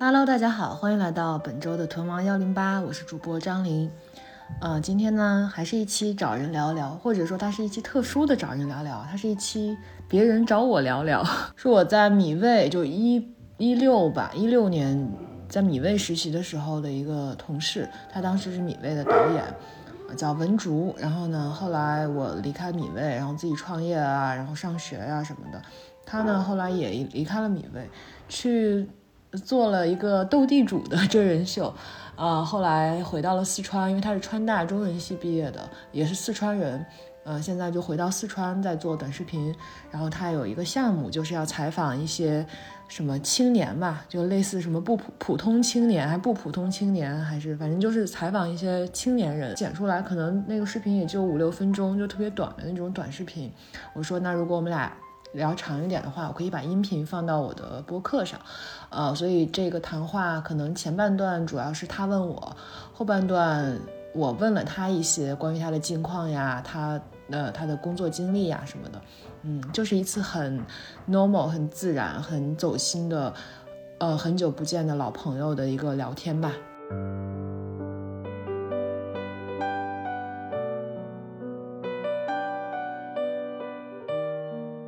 [0.00, 3.88] Hello，大家好，欢迎来到本周的屯王幺零八，我是主播张琳。
[4.60, 9.76] 呃，今天呢，还是一期找人聊聊，或者说它是一期特殊的找人聊聊，它是一期
[10.08, 11.24] 别人找我聊聊，
[11.56, 15.10] 是我在米未就一一六吧，一六年
[15.48, 19.44] 在米未实习的时候的一个同事，他当时是米未的导演，
[20.16, 20.94] 叫文竹。
[20.98, 25.62] 然后呢，后来我离开米未，然后自己创业啊，然后上学呀、什么的。
[26.04, 27.88] 他呢，后来也离开了米未，
[28.28, 28.86] 去
[29.38, 31.74] 做了一个斗地主的真人秀，
[32.16, 36.84] 呃，后来回到了四川，因为他是川大中文系毕业的，也是四川人，
[37.24, 39.54] 呃，现在就回到四川在做短视频，
[39.90, 42.46] 然后他有一个项目就是要采访一些
[42.86, 53.50] 什么青年吧，就类似什么不普普通青年，还不普通青年，还是反正就是采访一些青年人，剪出来可能那个视频也就五六分钟，就特别短的那种短视频。
[53.94, 54.92] 我说那如果我们俩
[55.34, 58.40] 聊长一点的话，我可以把音频放到我的播客上，
[58.88, 62.56] 呃，所以这个谈话可能前半段主要是他问我，
[62.92, 63.78] 后半段
[64.14, 67.00] 我问了他一些关于他的近况呀，他
[67.30, 69.00] 呃他的工作经历呀什么的，
[69.42, 70.64] 嗯，就是一次很
[71.10, 73.34] normal、很自然、很走心的，
[73.98, 76.52] 呃，很久不见的老朋友的一个聊天吧。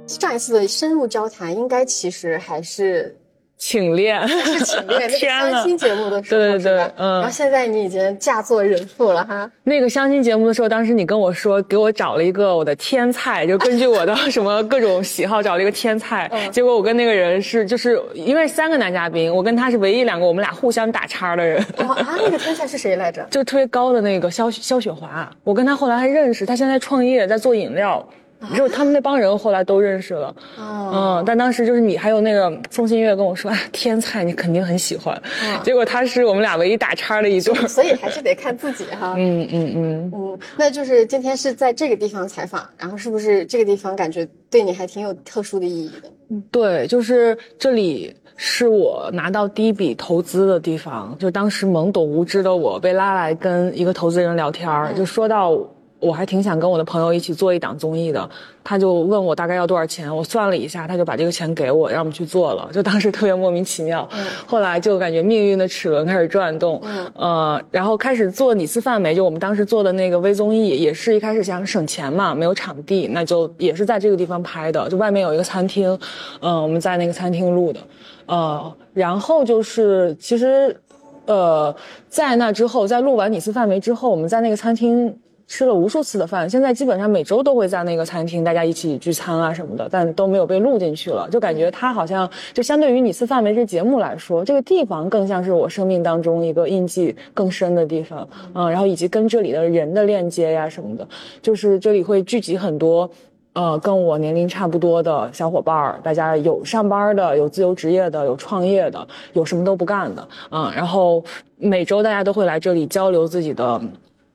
[0.07, 3.15] 上一次的深入交谈，应该其实还是
[3.59, 9.51] 请练，是请练那个相亲节目的时候，对对对嗯然后现在你已经嫁作人妇了哈。
[9.65, 16.29] 那个相亲节目的时候，当时你跟我说，给我找了一个我的天菜，就根据我的什么各种喜好找了一个天菜。
[16.33, 21.65] 嗯结果我跟那个人是，就是因为三个男嘉宾，我跟他是唯一两个我们俩互相打叉的人。
[21.79, 23.27] 哦啊，那个天菜是谁来着？
[23.33, 28.07] 就特别高的那个肖肖雪华，我跟他后来还认识，他现在创业在做饮料，
[28.55, 30.35] 就是他们那帮人后来都认识了。
[30.59, 35.21] 哦，嗯，但当时就是你还有那个宋新月跟我说，啊，天菜你肯定很喜欢。
[35.43, 37.55] 嗯结果他是我们俩唯一打叉的一对。
[37.67, 39.15] 所以还是得看自己哈。
[39.17, 40.13] 嗯嗯嗯。
[40.15, 46.11] 嗯，那就是今天是在这个地方采访，然后是不是这个地方感觉对你还挺有特殊的意义的？
[46.51, 51.17] 对，就是这里是我拿到第一笔投资的地方。
[51.19, 55.57] 就当时懵懂无知的我被拉来跟一个投资人聊天儿，就说到
[55.99, 58.29] 我还挺想跟我的朋友一起做一档综艺的，
[58.63, 62.69] 他就问我大概要多少钱，我算了一下，他就把这个钱给我，让我们去做了。
[62.73, 64.07] 就当时特别莫名其妙，
[64.47, 66.81] 后来就感觉命运的齿轮开始转动，
[67.15, 75.99] 呃，然后开始做你次范围，就我们当时做的那个微综艺，也是一开始想省钱嘛，没有场地，那就也是在这个地方拍的，就外面有一个餐厅，
[76.41, 77.81] 嗯、我们在那个餐厅录的，
[78.27, 80.79] 呃，然后就是其实，
[81.25, 81.75] 呃，
[82.09, 85.19] 在那之后，在录完你次范围之后，我们在那个餐厅。
[85.47, 101.07] 吃了无数次的饭，现在基本上每周都会在那个餐厅大家一起聚餐啊什么的，但都没有被录进去了，就感觉它好像就相对于你次范围这节目来说，这个地方更像是我生命当中一个印记更深的地方，嗯，然后以及跟这里的人的链接呀什么的，
[101.41, 103.09] 就是这里会聚集很多。
[103.53, 111.25] 呃，跟我年龄差不多的小伙伴儿，大家有上班的，有自由职业的，有创业的，有什么都不干的，嗯，然后
[111.57, 113.81] 每周大家都会来这里交流自己的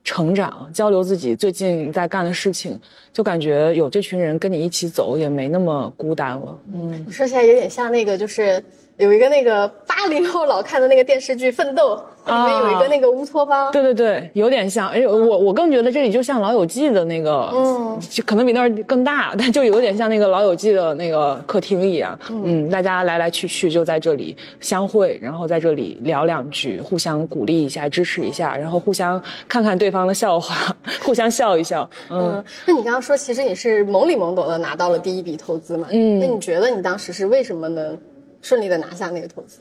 [0.04, 2.80] 成长，交流自己最近在干的事情，
[3.14, 6.60] 就感觉有这群人跟你一起走，也没那么孤单了。
[6.74, 8.64] 嗯，说起来有点像那个，就是
[9.02, 12.00] 有一个那个八零后老看的那个电视剧《奋斗》，
[12.32, 13.72] 里面有一个那个乌托邦。
[13.72, 14.90] 对对对，有点像。
[14.90, 22.18] 哎，我我更觉得这里就像《老友记》的那个，嗯，就可能比那儿更大， 但就有点像那个《老友记》的那个客厅一样。
[22.30, 31.90] 嗯，大家来来去去就在这里相会，然后在这里聊两句，互相鼓励一下，支持一下，然后互相看看对方的笑话， 互相笑一笑。
[32.12, 32.34] 嗯。
[32.36, 35.88] 嗯，那你刚刚说，其实你是懵里懵懂的拿到了第一笔投资嘛？
[35.92, 37.98] 嗯那你觉得你当时是为什么能
[38.42, 39.60] 顺利的拿下那个投资？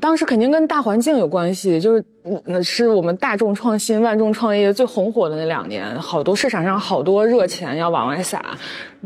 [0.00, 8.44] 当时肯定跟大环境有关系，就是嗯嗯，是我们大众创新、万众创业最红火的那两年，好多市场上好多热钱要往外撒，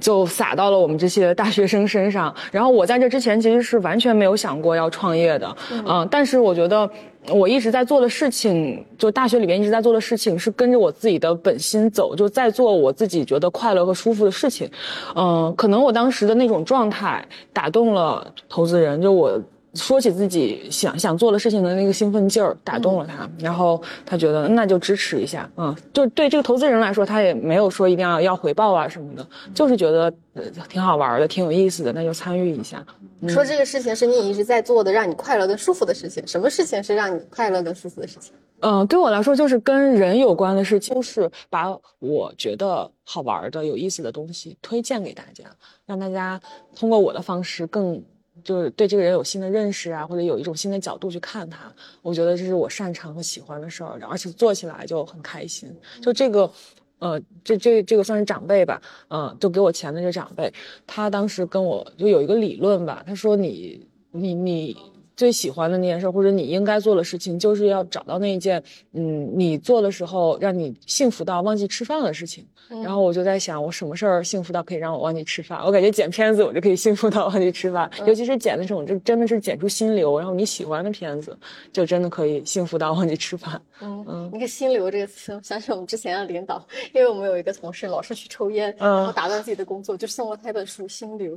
[0.00, 2.34] 就撒到了我们这些大学生身上。
[2.50, 5.56] 然后我在这之前其实是完全没有想过要创业的，
[5.87, 6.90] 嗯、但是我觉得。
[7.28, 14.69] 我一直在做的事情，就大学里面一直在做的事情，是跟着我自己的本心走，就在做我自己觉得快乐和舒服的事情。
[15.14, 19.40] 嗯、可能我当时的那种状态打动了投资人，就我
[19.74, 32.84] 说起自己想想做的事情的那个兴奋劲儿，打动了他，然后他觉得那就支持一下，嗯，就对这个投资人来说，他也没有说一定要要回报啊什么的，就是觉得呃挺好玩的，挺有意思的，那就参与一下。
[33.28, 36.26] 说这个事情是你一直在做的，让你快乐跟舒服的事情。
[36.26, 38.32] 什么事情是让你快乐跟舒服的事情？
[38.60, 45.44] 嗯，对我来说就是跟人有关的事情，就是把我觉得好玩的、有意思的东西推荐给大家，
[45.86, 46.40] 让大家
[46.76, 48.02] 通过我的方式更
[48.44, 51.73] 就是对这个人有新的认识啊，或者有一种新的角度去看他。
[52.03, 55.75] 我觉得这是我擅长和喜欢的事儿，而且做起来就很开心。
[56.03, 56.50] 就这个，
[56.99, 60.53] 呃，这这这个算是长辈吧，嗯，就给我钱的这长辈，
[60.87, 64.77] 他当时跟我就有一个理论吧，他说你你你。
[65.17, 68.62] 最喜欢的那件事，或者你应该做的事情，就是要找到那一件，
[68.93, 72.47] 嗯，你做的时候让你幸福到忘记吃饭的事情。
[72.82, 75.61] 然后我就在想，我什么事儿幸福到可以让我忘记吃饭？
[75.62, 77.91] 我感觉剪片子，我就可以幸福到忘记吃饭。
[78.06, 81.37] 尤其是剪那种，就真的是剪出心流，然后你喜欢的片子，
[81.70, 83.61] 就真的可以幸福到忘记吃饭。
[83.82, 91.35] 嗯嗯，你看“心流”这个词，想起我们之前的领导，因为我们有一个同事老是去抽烟，然后打断自己的工作，就送了他一本书《心流》。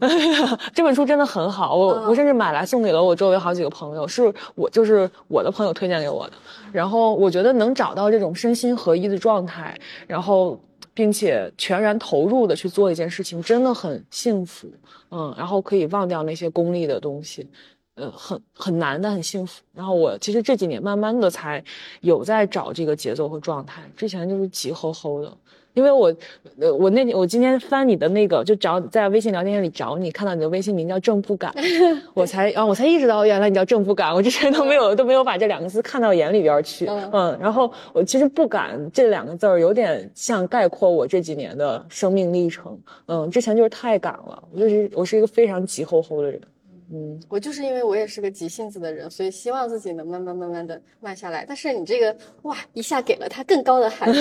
[0.73, 6.33] 这本书真的很好，我我甚至买来送给了我周围好几个朋友，是我就是我的朋友推荐给我的。
[6.71, 9.77] 然后我觉得能找到这种身心合一的状态，
[10.07, 10.57] 然后。
[10.93, 14.71] 并且全然投入的去做一件事情，真的很幸福，
[15.11, 17.45] 嗯，然后可以忘掉那些功利的东西，
[17.95, 19.61] 呃，很很难的，很幸福。
[19.73, 21.61] 然后我其实这几年慢慢的才
[21.99, 25.37] 有在找这个节奏和状态，之前就是急吼吼的。
[25.75, 26.11] 因为我，
[26.59, 31.53] 呃，我那我今天翻你的那个，就找在微信聊天里找你，看到你的微信名叫正不敢，
[32.15, 46.41] 我才啊，我才意识到原来你叫正不敢，我之前都没有都没有把这两个字看到眼里边去，嗯，然后我其实不敢这两个字儿有点像概括我这几年的生命历程，嗯，之前就是太敢了，我就是我是一个非常急吼吼的人。
[46.91, 51.45] 嗯，我就是因为我也是个急性子的人，所以希望自己能慢慢慢慢的慢下来。
[51.47, 54.13] 但是你这个哇，一下给了他更高的 含义，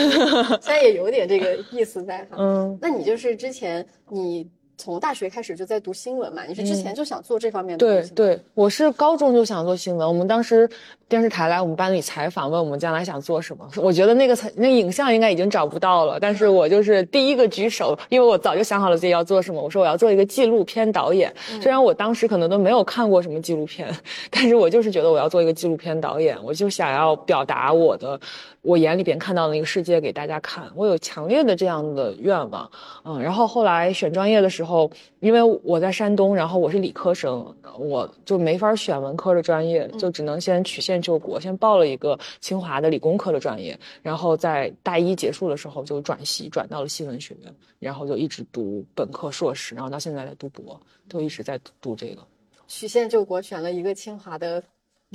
[0.60, 2.36] 虽然也有点这个意思在哈。
[2.38, 4.48] 嗯，那你就是之前你。
[4.84, 6.42] 从大学开始就在读新闻嘛？
[6.46, 7.86] 你是之前就想做这方面的？
[7.86, 10.06] 对对，我是高中就想做新闻。
[10.06, 10.68] 我们当时
[11.08, 13.66] 电视台来我们班里采访，问我们将来想做什么。
[13.76, 19.58] 我觉得那个采那影像应该已经找不到了，但是我就是第一个举手，因为我早就想好了自己要做什么。
[19.58, 21.32] 我说我要做一个纪录片导演。
[21.62, 23.88] 虽然我当时可能都没有看过什么纪录片，
[24.30, 28.20] 但是我就是觉得我要做一个纪录片导演，我就想要表达我的。
[28.64, 32.70] 我眼里边看到的那个世界给大家看，我有强烈的这样的愿望，
[33.04, 34.90] 嗯，然后后来选专业的时候，
[35.20, 52.22] 因为我在山东，然后我是理科生，我就没法选文科的专业，就只能先曲线救国，先报了一个清华的理工科的专业，然后在大一结束的时候就转系转到了新闻学院，然后就一直读本科、硕士，然后到现在在读博，都一直在读这个。
[52.66, 54.62] 曲线救国选了一个清华的。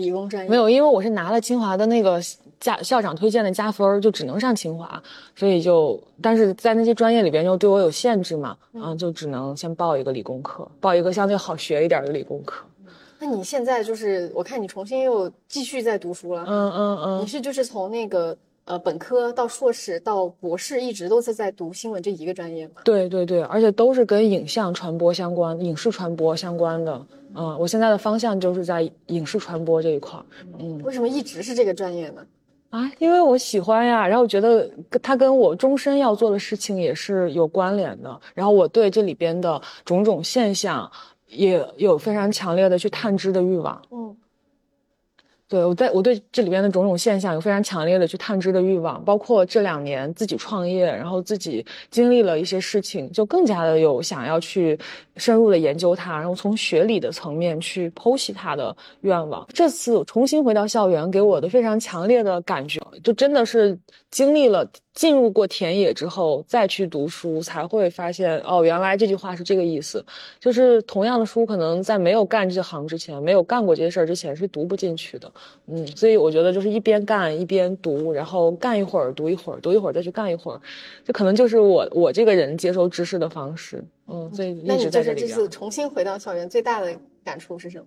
[0.04, 0.50] 理工专业。
[0.50, 2.20] 没有，因为我是拿了清华的那个
[2.60, 5.02] 加校长推荐的加分，就只能上清华，
[5.36, 12.66] 所以就但是在那些专业里边又对我有限制嘛，嗯，就只能先报一个理工科，报一个相对好学一点的理工科。
[13.20, 18.36] 那你现在就是我看你重新又继续在读书了，嗯嗯嗯，你是就是从那个
[18.70, 22.76] 呃本科到硕士到博士一直都是在读新闻这一个专业吗？
[22.86, 27.06] 对对对，而且都是跟影像传播相关、影视传播相关的。
[27.34, 30.26] 嗯，我现在的方向就是在影视传播这一块儿。
[30.60, 32.24] 嗯，为什么一直是这个专业呢？
[32.70, 34.70] 啊，因为我喜欢呀，然后觉得
[35.02, 38.22] 它跟我终身要做的事情也是有关联的。
[38.36, 40.90] 然后我对这里边的种种现象
[41.26, 43.82] 也有非常强烈的去探知的欲望。
[43.90, 44.16] 嗯。
[45.50, 54.78] 对我在我对这里边的种种现象有非常强烈的去探知的欲望，包括这两年自己创业，然后自己经历了一些事情，就更加的有想要去
[55.18, 59.44] 深入的研究它，然后从学理的层面去剖析它的愿望。
[59.52, 63.76] 这次重新回到校园，给我的非常强烈的感觉，就真的是
[64.12, 64.70] 经历了。
[64.94, 70.04] 进入过田野之后，再去读书，才会发现哦，原来这句话是这个意思。
[70.40, 75.32] 就是同样的书，可能在没有干这行之前，没有干过这些事儿之前，是读不进去的。
[75.68, 80.60] 嗯，所以我觉得就是一边干一边读，然后干一会儿，读一会儿，读一会儿再去干一会儿，
[81.06, 83.82] 这可能就是我我这个人接收知识的方式。
[84.08, 85.22] 嗯，所以一直在这里。
[85.22, 86.94] 那你就是这次重新回到校园，最大的
[87.24, 87.86] 感触是什么？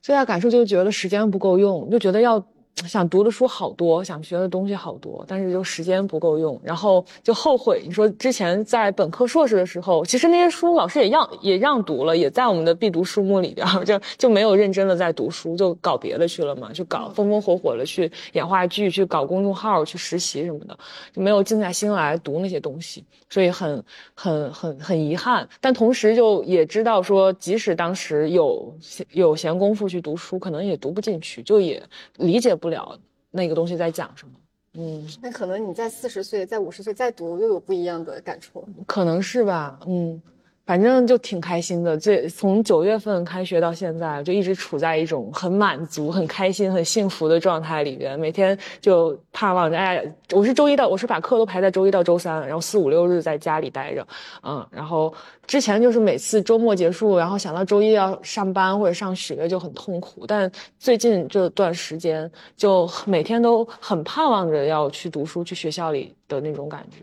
[0.00, 2.44] 最大感受就是觉得时间不够用，就觉得要。
[2.76, 7.82] 想读的书好多，想学的东西好多，但是就时间不够用，然后就后悔。
[7.84, 20.78] 你说之前在本科、硕士的时候，其实那些书老师也让也让读了，也在我们的必读书目里边， 就就没有认真的在读书，就搞别的去了嘛，就搞风风火火的去演话剧，去搞公众号，去实习什么的，
[21.12, 23.84] 就没有静下心来读那些东西，所以很
[24.14, 25.46] 很很很遗憾。
[25.60, 28.74] 但同时就也知道说，即使当时有
[29.12, 31.82] 有闲工夫去读书，可能也读不进去，就也
[32.16, 32.68] 理解不。
[32.68, 32.98] 了
[33.32, 34.34] 那个东西在讲什么？
[34.74, 38.64] 嗯，那可能你在四十岁、在五十岁再读，又有不一样的感触。
[38.86, 40.20] 可能是吧，嗯。
[40.70, 41.98] 反正就挺开心的。
[41.98, 48.16] 这从九月份开学到现在，就一直处在一种很满足、很开心、很幸福的状态里边。
[48.16, 50.00] 每天就盼望着，哎，
[50.30, 54.06] 我是周一到，我是把课都排在周一到周三，然后四五六日在家里待着，
[54.44, 55.12] 嗯，然后
[55.44, 60.24] 之前就是每次周末结束，然后想到周一要上班或者上学就很痛苦。
[60.24, 60.48] 但
[60.78, 66.98] 最近这段时间，就每天都很盼望着要去读书，去学校里的那种感觉。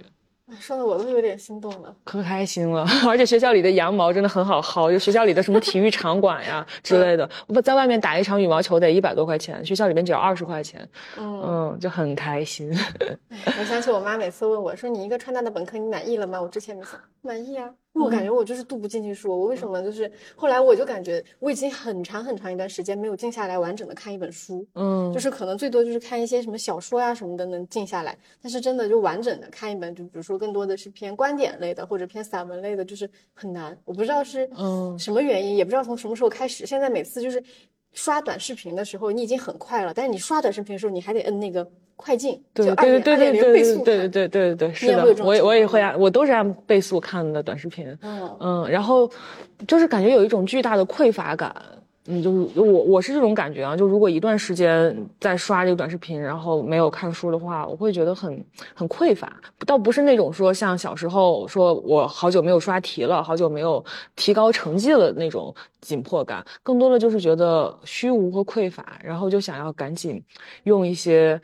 [0.60, 2.86] 说的我都有点心动了，可开心了！
[3.08, 10.88] 而且学校里的羊毛真的很好薅，就学校里的什么体育场馆呀 之类的，我在外面打一场羽毛球得一百多块钱，学校里面只要二十块钱，
[11.18, 12.74] 嗯，就很开心。
[13.60, 17.74] 我想起我妈每次问我说：“你一个川大的本科，你满意了吗？”我之前没想满意啊。
[17.94, 33.76] 我感觉我就是读不进去书，我为什么就是后来我就感觉我已经很长很长一段时间没有静下来完整的看一本书，嗯，就是可能最多就是看一些什么小说呀什么的能静下来，但是真的就完整的看一本，就比如说更多的是偏观点类的或者偏散文类的，就是很难。
[33.84, 37.44] 我不知道是嗯什么原因，也不知道从什么时候开始，现在每次就是
[37.94, 41.68] 刷短视频的时候，你已经很快了，但是你刷短视频的时候，你还得摁那个。
[42.00, 49.10] 快进，对对对对对对对对对对对，是的，我我也会按，我都是按倍速看的短视频，嗯嗯，然后
[49.68, 51.52] 就是感觉有一种巨大的匮乏感。
[52.10, 59.30] 嗯，就是我我是这种感觉啊，就如果一段时间在刷这个短视频，然后没有看书的话，我会觉得很很匮乏。
[59.66, 63.84] 倒不是那种说像小时候说我好久没有刷题了，好久没有
[64.16, 70.24] 提高成绩了那种紧迫感，更多的就是觉得虚无和匮乏，然后就想要赶紧
[70.64, 71.40] 用一些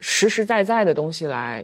[0.00, 1.62] 实实在在的东西来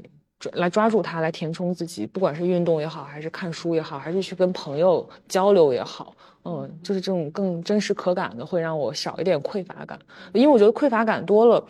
[0.52, 6.14] 来抓住它，来填充自己，不管是运动也好，还是看书也好，还是去跟朋友交流也好。
[6.44, 9.98] 嗯，就是这种更真实可感的，会让我少一点匮乏感，
[10.32, 11.64] 因为我觉得匮乏感多了，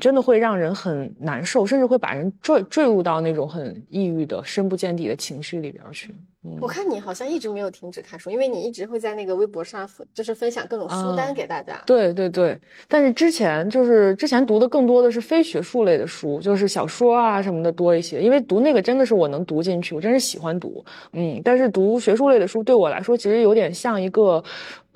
[0.00, 6.14] 真的会让人很难受，甚至会把人坠坠入到那种很抑郁的、深不见底的情绪里边去。
[6.58, 11.78] 我看你好像一直没有停止看书，因为你一直会在那个微博上，就是分享各种书单给大家。
[11.84, 20.82] 对对对，但是之前就是之前读的更多的是非学术类的书，就是小说啊什么的多一些，因为读那个真的是我能读进去，我真是喜欢读。
[21.12, 24.42] 嗯，但是读学术类的书对我来说，其实有点像一个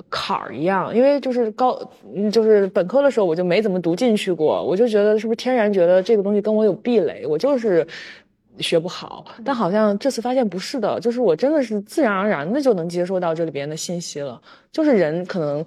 [0.08, 1.78] 坎儿一样，因为就是高，
[2.32, 7.86] 就是本科的时候我就没怎么读进去过，我就觉得是不是天然觉得这个东西跟我有壁垒，我就是。
[8.58, 14.40] 学不好，但好像这次发现不是的，就是我真的是自然而然的就能接收到这里边的信息了。
[14.70, 15.64] 就是人可能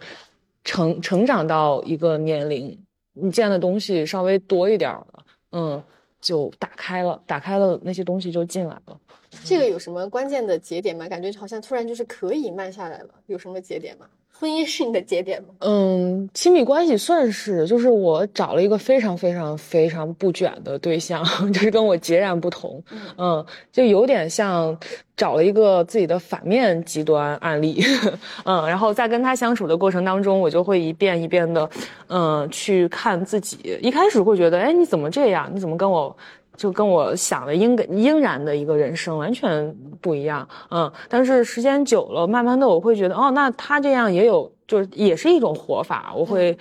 [0.63, 2.77] 成成长到一个年龄，
[3.13, 5.07] 你见的东西稍微多一点了，
[5.51, 5.83] 嗯，
[6.21, 8.99] 就打开了，打开了那些东西就进来了。
[9.43, 11.07] 这个有什么关键的节点吗？
[11.07, 14.05] 感觉好像突然就是可以慢下来了，有什么节点吗？
[14.39, 15.49] 婚姻是你的节点吗？
[15.61, 22.83] 嗯，亲密关系算是，就是我找了一个非常非常非常不卷的对象， 就是跟我截然不同。
[23.17, 24.77] 嗯，就有点像
[25.15, 27.83] 找了一个自己的反面极端案例。
[28.45, 31.67] 嗯，然后在跟他相处的过程当中，我就会一遍一遍的，
[32.07, 33.79] 嗯，去看自己。
[33.81, 35.49] 一开始会觉得，哎，你怎么这样？
[35.51, 36.15] 你怎么跟我？
[36.57, 46.57] 就跟我想的应应然的一个人生完全不一样，嗯，但是时间久了，慢慢的我会觉得，哦，那他这样也有，就是也是一种活法，我会，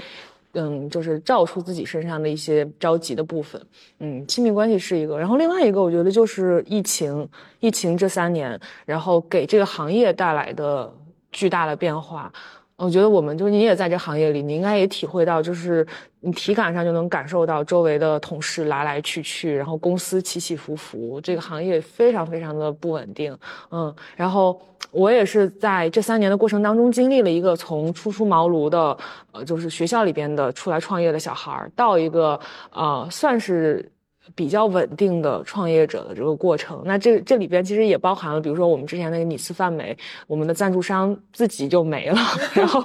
[0.52, 3.60] 嗯，就是照出自己身上的一些着急的部分，
[4.00, 7.26] 嗯，亲密关系是一个，然后另外一个我觉得就是疫情，
[7.60, 10.92] 疫情这三年，然后给这个行业带来的
[11.32, 12.30] 巨大的变化。
[12.78, 15.86] 我觉得我们就是你也在这行业里，你应该也体会到，就是
[16.20, 23.34] 你体感上就能感受到周围的同事来来去去，然后公司起起伏伏，这个行业非常非常的不稳定。
[23.70, 28.94] 嗯，然后我也是在这三年的过程当中，经历了一个从初出茅庐的，
[29.32, 32.38] 呃，就是学校里边的出来创业的小孩儿，到一个
[32.72, 33.90] 呃，算是。
[34.34, 42.18] 比较稳定的创业者的这个过程，那这这里边其实也包含了，比如说我们之前那个米斯范美，我们的赞助商自己就没了，
[42.54, 42.82] 然后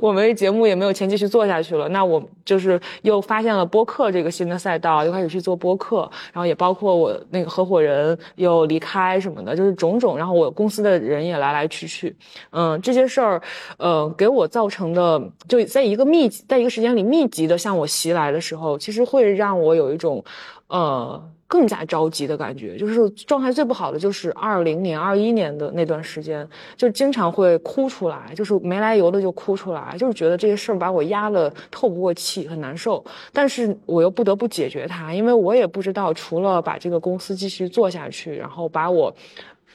[0.00, 1.88] 我们节目也没有钱继续做下去了。
[1.88, 10.16] 那我就是又发现了播客这个新的赛道，又开始去做播客，然后也包括我那个合伙人又离开什么的，就是种种。
[10.16, 12.14] 然后我公司的人也来来去去，
[12.50, 13.42] 嗯，这些事儿，
[13.76, 20.24] 呃，给我造成的就在一个密集，在一个时间里密集的向我袭来的时候，其实会让我有一种。
[20.68, 26.46] 呃，更加着急的感觉，就是状态最不好的就是二零年、二一年的那段时间，
[26.76, 33.04] 就经常会哭出来，就是没来由的就哭出来，就是觉得这些事儿把我压得透不过气，很难受。
[33.32, 39.14] 但是我又不得不解决它，因为我也不知道除了把这个公司继续做下去，然后把我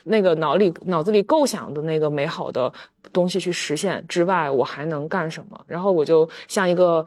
[0.03, 2.69] 那个脑里脑子里构想的那个美好的
[3.13, 5.57] 东西去实现之外，我还能干什么？
[5.67, 7.05] 然后我就像一个。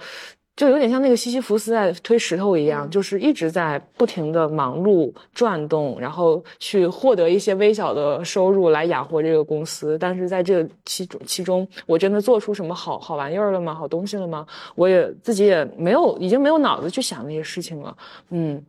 [0.56, 9.99] 就有点像那个西西弗斯在推石头一样，就是一直在不停的忙碌转动，然后去获得一些微小的收入来养活这个公司。
[9.99, 13.75] 但是在这其中，其中我真的做出什么好好玩意儿了吗？
[13.75, 14.46] 好东西了吗？
[14.75, 17.96] 我也自己也没有，已经没有脑子去想那些事情了。
[18.30, 18.62] 嗯。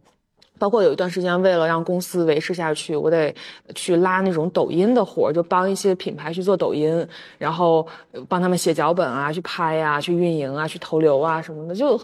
[0.58, 3.34] 包括有一段时间，为了让公司维持下去，我得
[3.74, 7.06] 去拉那种抖音的活儿，就帮一些品牌去做抖音，
[7.38, 7.86] 然后
[8.30, 12.00] 帮他们写脚本啊，去拍呀，去运营啊，去投流啊什么的，就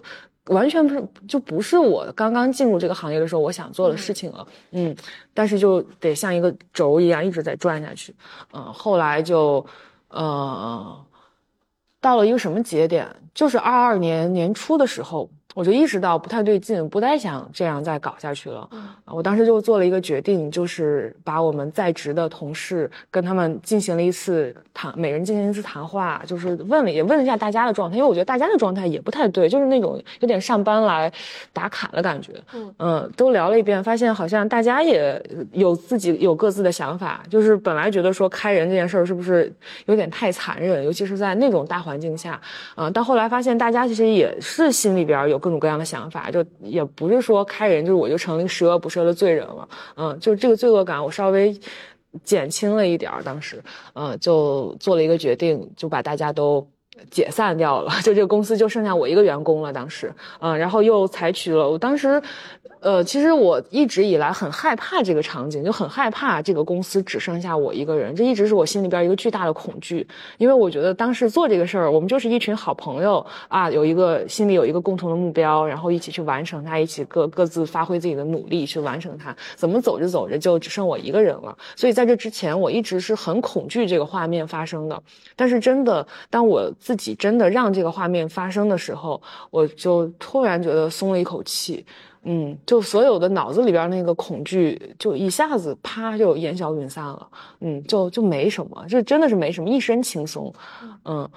[0.48, 4.46] 完全不是，就不是我刚刚进入这个行业的时候我想做的事情了。
[4.72, 4.94] 嗯，
[5.34, 8.14] 但是就得像一个轴一样一直在转下去。
[8.54, 9.66] 嗯，后来就
[10.10, 11.06] 呃
[12.02, 15.30] 到了一个什么节点，就是二二年年初的时候。
[15.54, 18.68] 我就意识到不太对劲，不太想这样再搞下去了。
[19.06, 31.12] 我当时就做了一个决定，就是把我们在职的同事跟他们进行了一次谈，每人进行一次谈话，就是问了也问了一下大家的状态，因为我觉得大家的状态也不太对，就是那种有点上班来
[31.52, 32.32] 打卡的感觉。
[32.80, 39.52] 嗯，都聊了一遍，发现好像大家也有自己有各自的想法，就是本来觉得说开人这件事儿是不是
[39.88, 42.40] 有点太残忍，尤其是在那种大环境下，
[42.76, 45.41] 嗯，到后来发现大家其实也是心里边有。
[45.42, 51.54] 各种各样的想法，就也不是说开人，就是我就成了十恶不赦的罪人了，嗯，就是这个罪恶感我稍微
[52.24, 53.62] 减轻了一点儿，当时，
[53.94, 56.66] 嗯，就做了一个决定，就把大家都
[57.10, 62.22] 解散掉了， 就这个公司就剩下我一个员工了，当时，嗯，然后又采取了，我当时。
[62.82, 70.06] 呃，其实我一直以来很害怕这个场景，就很害怕这个公司只剩下我一个人，这一直是我心里边一个巨大的恐惧。
[70.40, 79.36] 因为我觉得当时做这个事儿，我们就是一群好朋友啊，有一个心里有一个共同的目标，然后一起去完成它，一起各各自发挥自己的努力去完成它。
[79.56, 81.56] 怎么走着走着就只剩我一个人了？
[81.76, 85.00] 所以在这之前，我一直是很恐惧这个画面发生的。
[85.36, 89.22] 但是真的，当我自己真的让这个画面发生的时候，
[89.52, 91.86] 我就突然觉得松了一口气。
[92.24, 97.28] 嗯，就所有的脑子里边那个恐惧，就一下子啪就烟消云散了。
[97.62, 100.54] 嗯，就就没什么，就真的是没什么，一身轻松。
[101.06, 101.28] 嗯，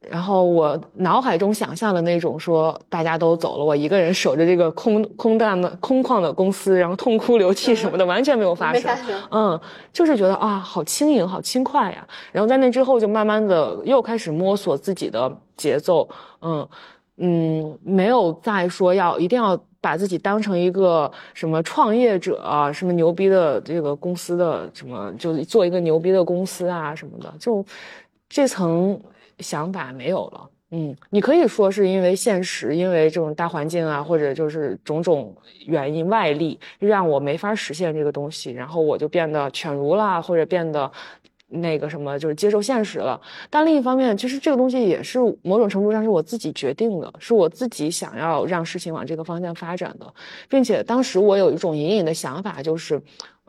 [0.00, 8.92] 然后我脑海中想象的那种说大家都走了，我一个人守着这个空空荡的空旷的公司，然后痛哭流涕什么的，完全没有发生。
[9.30, 9.60] 嗯，
[9.92, 12.04] 就是觉得啊，好轻盈，好轻快呀。
[12.32, 16.08] 然后在那之后，就慢慢的又开始摸索自己的节奏。
[16.40, 16.68] 嗯
[17.18, 19.56] 嗯，没有再说要一定要。
[19.82, 27.62] 把自己当成一个什么创业者啊，什么牛逼的这个公司的什么，就做一个牛逼的公司啊什么的，就
[28.30, 28.98] 这层
[29.40, 30.48] 想法没有了。
[30.70, 40.90] 嗯，你可以说是因为现实，因为这种大环境啊，或者就是种种原因外力让我没法实现这个东西，然后我就变得犬儒啦，或者变得。
[41.52, 43.20] 那个什么，就是接受现实了。
[43.50, 50.14] 但另一方面，其实这个东西也是某种程度上是我自己决定的，是我自己想要让事情往这个方向发展的，
[50.48, 53.00] 并且当时我有一种隐隐的想法，就是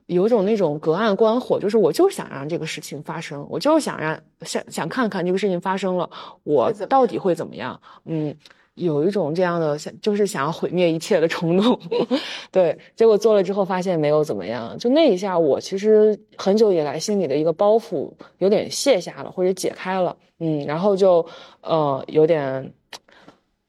[0.06, 6.10] 有一种那种隔岸观火，就是我就想让这个事情发生，我就想让想想看看这个事情发生了，
[6.44, 7.80] 我到底会怎么样？
[8.06, 8.36] 嗯。
[8.76, 11.80] 有一种这样的想，就是想要毁灭一切的冲动，
[12.52, 12.78] 对。
[12.96, 21.26] 结果做了之后发现没有怎么样，就那一下，我其实很久以来心里的一个包袱有点卸下了，或者解开了，嗯，然后就
[21.62, 22.74] 呃有点。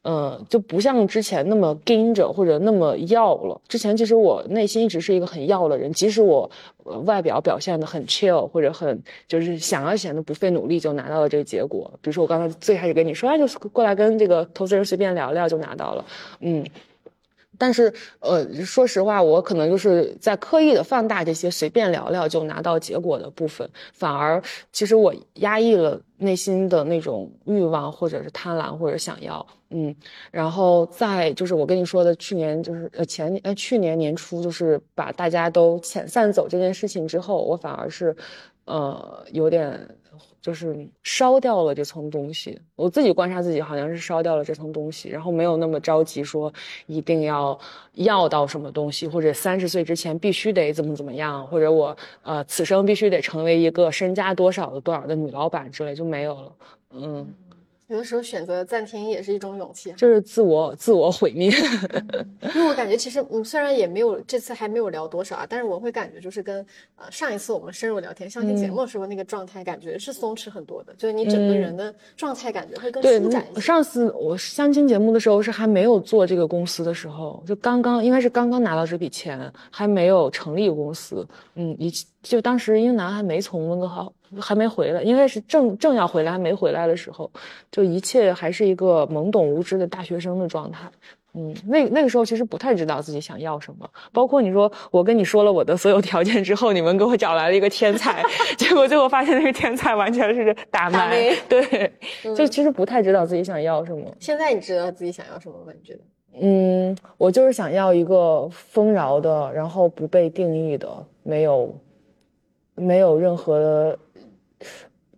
[0.04, 3.60] 嗯，就不像之前那么盯着或者那么要了。
[3.68, 6.50] 之前其实我内心一直是一个很要的人，即使我
[7.04, 11.90] 外表表现的很 chill 或者很就是想要显得不费努力就拿到了这个结果。
[12.02, 16.04] 比如说我刚才最开始跟你说，哎，就过来跟这个投资人随便聊聊就拿到了，
[16.40, 16.64] 嗯。
[17.58, 29.94] 但是，呃，说实话，我可能就是在刻意的放大这些随便聊聊就拿到结果的部分，反而其实我压抑了内心的那种欲望，或者是贪婪，或者想要，嗯，
[30.30, 38.14] 然后再就是我跟你说的，去年就是呃前呃去年年初，就是把大家都遣散走这件事情之后，我反而是，
[38.64, 39.88] 呃，有点。
[40.40, 46.52] 就是烧掉了这层东西，我自己观察自己，好像是烧掉了这层东西，然后没有那么着急说
[46.86, 47.58] 一定要
[47.94, 56.52] 要到什么东西，或者三十岁之前必须得怎么怎么样，或者我呃此生必须得成为一个身家多少的多少的女老板之类就没有了，
[56.90, 57.26] 嗯。
[57.88, 61.50] 有的时候选择暂停也是一种勇气，就是自我自我毁灭。
[62.54, 66.64] 因为我感觉其实嗯，虽然也没有这次还没有聊多少啊，但是我会感觉就是跟
[66.96, 73.60] 呃上一次我们深入聊天相亲节目的时候那个状态感觉是松弛很多的，就是你整个人的状态感觉会更舒展一些。
[73.60, 81.92] 上次我相亲节目的时候是还没有做这个公司的时候，就刚刚应该是刚刚拿到这笔钱，还没有成立公司，嗯，一
[82.22, 87.30] 就当时英男还没从温哥华还没回来，应该是正正要回来还没回来的时候，
[87.70, 90.88] 就一切还是一个懵懂无知的大学生的状态。
[91.36, 98.22] 嗯，那那个时候其实不太知道自己想要什么，包括你说我跟你说了我的所有条件之后，你们给我找来了一个天才，
[98.56, 101.92] 结果最后发现那个天才完全是打麦，对，
[102.36, 104.04] 就其实不太知道自己想要什么。
[104.20, 105.72] 现在你知道自己想要什么吗？
[105.74, 106.00] 你觉得？
[106.40, 110.88] 嗯，我就是想要一个丰饶的，然后不被定义的，
[111.24, 111.74] 没有
[112.76, 113.98] 没有任何的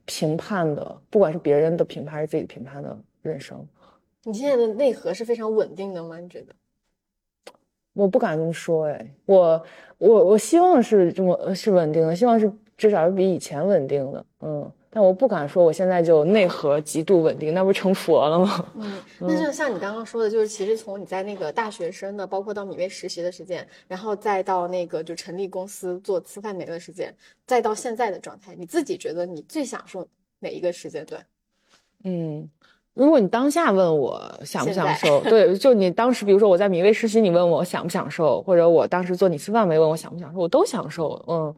[0.04, 3.66] 评判的，不管是别人的评判还是自己评判的人生。
[4.24, 6.18] 你现在的内核是非常稳定的吗？
[6.18, 6.54] 你觉得？
[7.92, 9.64] 我不敢这么说，哎，我
[9.98, 18.64] 我我希望是这么是稳定的，希望是至少是比以前稳定的，嗯，但我不敢说我现在就内核极度稳定，那不成佛了吗？
[18.76, 27.14] 嗯， 那就像你刚刚说的，就是其实从你在那个大学生的，包括到米味实习的时间，然后再到那个就成立公司做吃饭梅的时间，
[27.46, 31.22] 再到现在的状态，你自己觉得你最享受哪一个时间段？
[32.04, 32.48] 嗯。
[32.94, 41.54] 如果你当下问我享不享受，对，就你当时，比如说我在米味实习，你问我享不享受，或者我当时做你吃饭没问我享不享受，我都享受，嗯，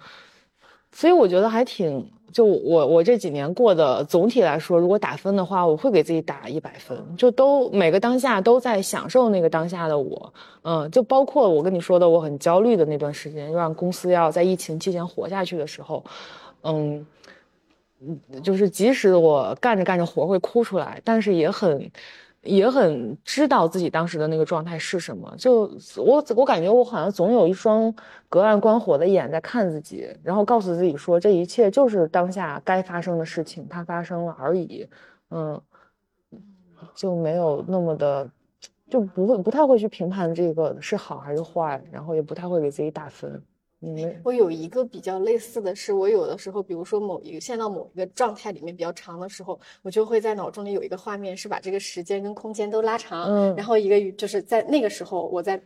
[0.93, 16.05] 所以我觉得还挺，就我我这几年过的总体来说，如果打分的话，我会给自己打一百分，就都每个当下都在享受那个当下的我，嗯，就包括我跟你说的我很焦虑的那段时间，让公司要在疫情期间活下去的时候，
[16.63, 17.07] 嗯。
[18.01, 21.91] 嗯，就是即使我干着干着活会哭出来，但是也很，
[22.49, 25.33] 也很知道自己当时的那个状态是什么。
[25.37, 27.95] 就我我感觉我好像总有一双
[28.29, 34.89] 隔岸观火的眼在看自己，然后告诉自己说这一切就是当下该发生的事情，它发生了而已。
[35.31, 35.61] 嗯，
[36.95, 38.29] 就没有那么的，
[38.89, 43.43] 就不会不太会去评判这个是好还是坏，然后也不太会给自己打分。
[44.25, 55.61] 我有一个比较类似的是，我有的时候，比如说某一个陷到某一个状态里面比较长的时候，我就会在脑中里有一个画面，是把这个时间跟空间都拉长，嗯，然后一个就是在那个时候，我再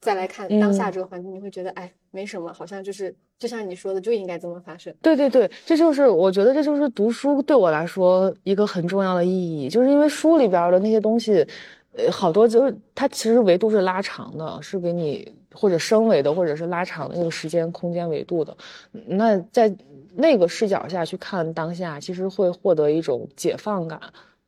[0.00, 4.94] 再来看当下这个环境，你会觉得哎，没什么，好像就是就像你说的，就应该这么发生。
[5.02, 11.46] 对对对，这就是我觉得这就是读书对我来说一个很重要的意义，就是因为书里边的那些东西，
[11.92, 15.30] 呃，好多就是它其实维度是拉长的，是给你。
[15.58, 18.56] 或者升维的，或者是拉长的那个时间空间维度的，
[18.92, 19.74] 那在
[20.14, 24.00] 那个视角下去看当下，其实会获得一种解放感。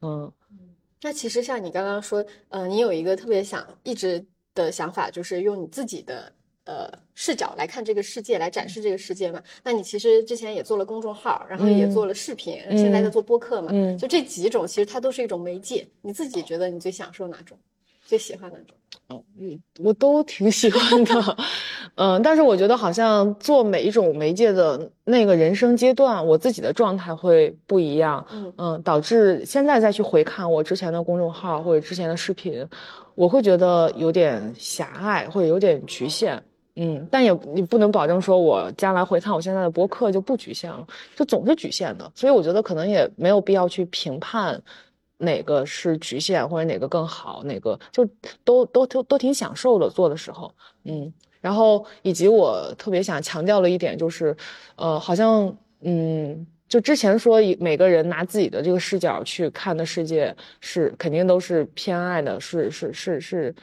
[0.02, 0.30] 嗯，
[1.02, 6.32] 那其实像你刚刚说，呃，你有一个特别想一直的想法，就是用你自己的
[6.64, 9.42] 呃视角来看这个世界，来展示这个世界嘛。
[9.64, 13.70] 那你其实之前也做了公众号，然后也做了视频，现在在做播客嘛。
[13.72, 15.84] 嗯，就这几种，其实它都是一种媒介。
[16.02, 17.58] 你自己觉得你最享受哪种？
[18.04, 18.76] 最喜欢哪种？
[19.08, 21.36] 嗯，我都挺喜欢的，
[21.96, 28.52] 嗯，但是我觉得好像做每一种媒介的那个人生阶段，我自己的状态会不一样，嗯。
[28.56, 32.64] 嗯，导致现在再去回看我之前的公众号或者之前的视频，
[33.16, 36.40] 我会觉得有点狭隘或者有点局限，
[36.76, 44.62] 嗯，但也你不能保证说我将来回看我现在的博客就不局限了，就总是局限的，所以我觉得可能也没有必要去评判。
[45.20, 47.42] 哪个是局限，或者哪个更好？
[47.44, 48.04] 哪个就
[48.42, 50.52] 都都都都挺享受的做的时候，
[50.84, 54.36] 嗯，然后以及我特别想强调的一点就是，
[54.76, 63.54] 呃，好像嗯，就之前说每个人拿自己的这个视角去看的世界是肯定都是偏爱的，是是是是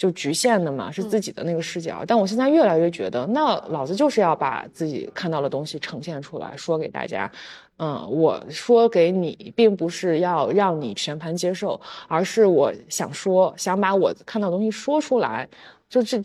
[0.00, 2.02] 就局限的嘛，是自己的那个视角。
[2.06, 7.30] 但我现在越来越觉得，那老子就是要把自己看到的东西呈现出来，说给大家。
[7.76, 15.46] 嗯，我说给你，并不是要让你全盘接受，而是我想说，想把我看到的东西说出来。
[15.90, 16.22] 就这，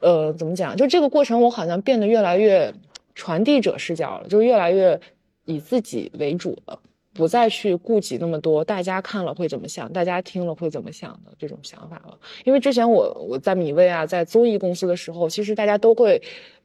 [0.00, 0.74] 呃，怎么讲？
[0.74, 2.72] 就这个过程，我好像变得越来越
[3.14, 4.98] 传递者视角了，就越来越
[5.44, 6.78] 以自己为主了，
[7.18, 12.16] 不再去顾及那么多大家看了会怎么想，大家听了会怎么想的这种想法了。
[12.44, 16.22] 因为之前我我在米未啊，在综艺公司的时候，其实大家都会。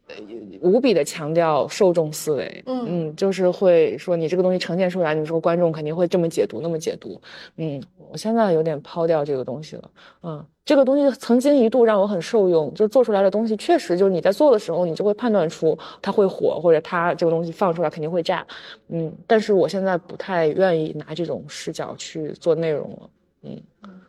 [0.07, 0.15] 呃，
[0.61, 2.85] 无比的强调受众思维，嗯。
[2.87, 7.19] 嗯，就是会说你这个东西呈现出来，你说观众肯定会这么解读，那么解读，
[7.55, 9.91] 嗯，我现在有点抛掉这个东西了，
[10.23, 18.45] 嗯，这个东西曾经一度让我很受用，就是做出来的东西确实就是你在做的时候，你就会判断出它会火，或者它这个东西放出来肯定会炸，
[18.89, 23.09] 嗯，但是我现在不太愿意拿这种视角去做内容了，
[23.43, 23.61] 嗯，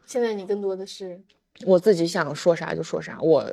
[0.05, 1.21] 现在你更多的是。
[1.65, 3.45] 我自己想说啥就说啥，我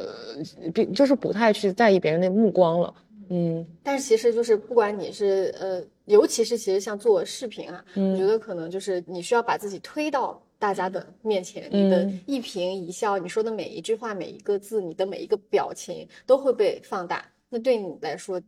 [0.73, 2.93] 并就是不太去在意别人的目光了。
[3.29, 17.25] 嗯，但是其实就是不管你是呃，尤其是其实像做视频啊，我觉得可能就是你需要把自己推到大家的面前，你的一颦一笑，你说的每一句话、每一个字，你的每一个表情都会被放大。
[17.49, 18.41] 那对你来说，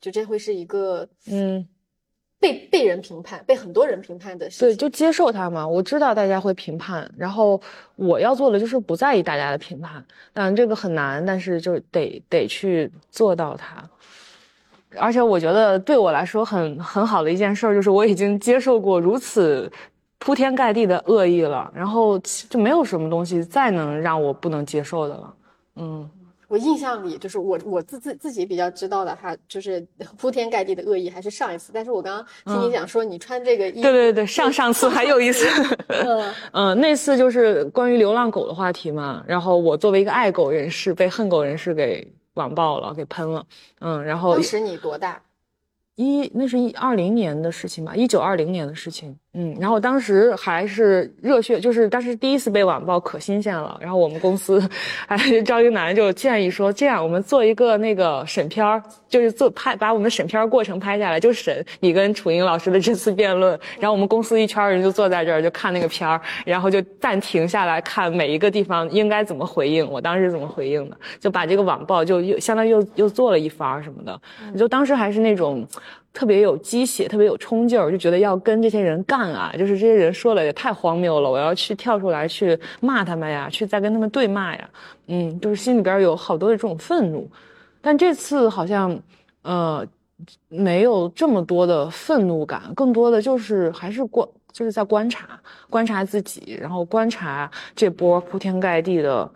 [0.00, 1.66] 就这会是一个嗯。
[2.46, 5.66] 被被人评判，被很多人评判的事情，对，就接受它嘛。
[5.66, 7.60] 我知道大家会评判，然后
[7.96, 10.04] 我要做的就是不在意大家的评判。
[10.32, 13.82] 当然这个很难，但是就得得去做到它。
[14.96, 19.70] 而且我觉得对我来说很很好的一件事儿，就是我已经接受过如此
[20.18, 25.34] 铺天盖地的恶意了，然后就没有什么东西再能让我不能接受的了。
[25.76, 26.10] 嗯。
[26.48, 29.80] 我印象里，就是我我自自自己比较知道的哈，就是
[30.16, 31.72] 铺天盖地的恶意还是上一次。
[31.74, 35.46] 但是我刚刚听你讲说，你穿这个衣服，对对对，上上次还有一次，
[36.52, 39.24] 嗯，那次就是关于流浪狗的话题嘛。
[39.26, 43.44] 然后我作为一个爱狗人士，被恨狗人士给网暴了，给喷了，
[43.80, 45.20] 嗯，然后当时你多大？
[45.96, 49.18] 一那是一二零年的事情吧，一九二零年的事情。
[49.38, 53.76] 嗯，然后当时还是热血，就是当时第一次被网暴，可新鲜了。
[53.78, 54.66] 然后我们公司，
[55.08, 63.50] 哎，赵英男就建议说，这样我们做一个那个审片儿，就是做拍把我们审片儿过程拍下来，就审你跟楚英老师的这次辩论。
[63.78, 69.86] 然后我们公司一圈人就坐在这儿就看那个片儿，然后就暂停下来看每一个地方应该怎么回应。
[69.86, 74.18] 我当时怎么回应的，就把这个网报就又相当于又又做了一番什么的。
[74.56, 75.68] 就当时还是那种。
[76.16, 79.52] 特别有鸡血，特别有冲劲儿，就觉得要跟这些人干啊！
[79.58, 84.66] 就是这些人说了也太荒谬了，我要去跳出来去骂他们呀，去再跟他们对骂呀。
[85.08, 87.30] 嗯，就是心里边有好多的这种愤怒，
[87.82, 88.98] 但这次好像，
[89.42, 89.86] 呃，
[90.48, 99.30] 没有这么多的愤怒感，更多的就是还是观，就是在观察，观察自己，然后观察这波铺天盖地的。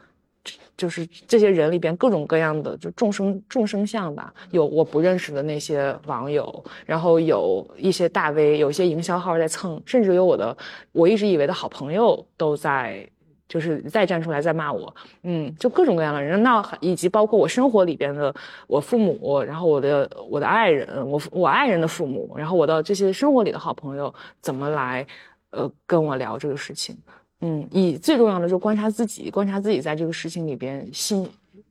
[0.81, 4.33] 就是这些人里边各种各样的，就众生众生相吧。
[4.51, 10.57] 有我不认识的那些网友，然后有一些大 V，有一些营销号在蹭，甚至有我的
[10.93, 13.07] 我一直以为的好朋友都在，
[13.47, 14.95] 就是再站出来再骂我。
[15.23, 18.35] 嗯，就各种各样的人，那以及包括我生活里边的
[18.67, 25.07] 我父母，然后我的我的爱人，我我爱人的父母，然后我的这些生活里的好朋友怎么来，
[25.51, 26.97] 呃，跟我聊这个事情。
[27.41, 31.29] 嗯，以最重要的就是观察自己，观察自己在这个事情里边心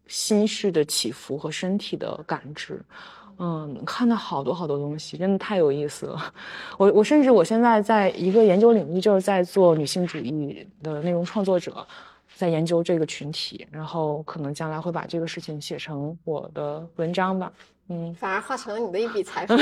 [0.08, 2.82] 心绪的起伏和身体的感知，
[3.38, 6.34] 嗯，看到好多好多东西，真的太有意思了。
[6.77, 11.86] 我我甚至我现在在一个研究领域，就是在做女性主义的内容创作者，
[12.36, 17.53] 在研究这个群体，然后可能将来会把这个事情写成我的文章吧。
[17.91, 19.54] 嗯，反而化成了你的一笔财富。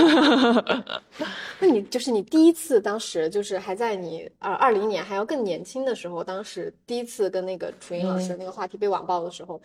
[1.59, 9.59] 那你就是你第一次，当时就是还在你二二零年还要更年轻的时候，当时第一次跟那个楚莹老师那个话题被网暴的时候，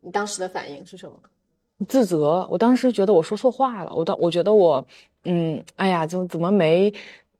[0.00, 1.14] 你当时的反应是什么？
[1.86, 2.46] 自责。
[2.50, 4.82] 我当时觉得我说错话了，我当我觉得我，
[5.24, 6.92] 嗯，哎呀，怎么怎么没。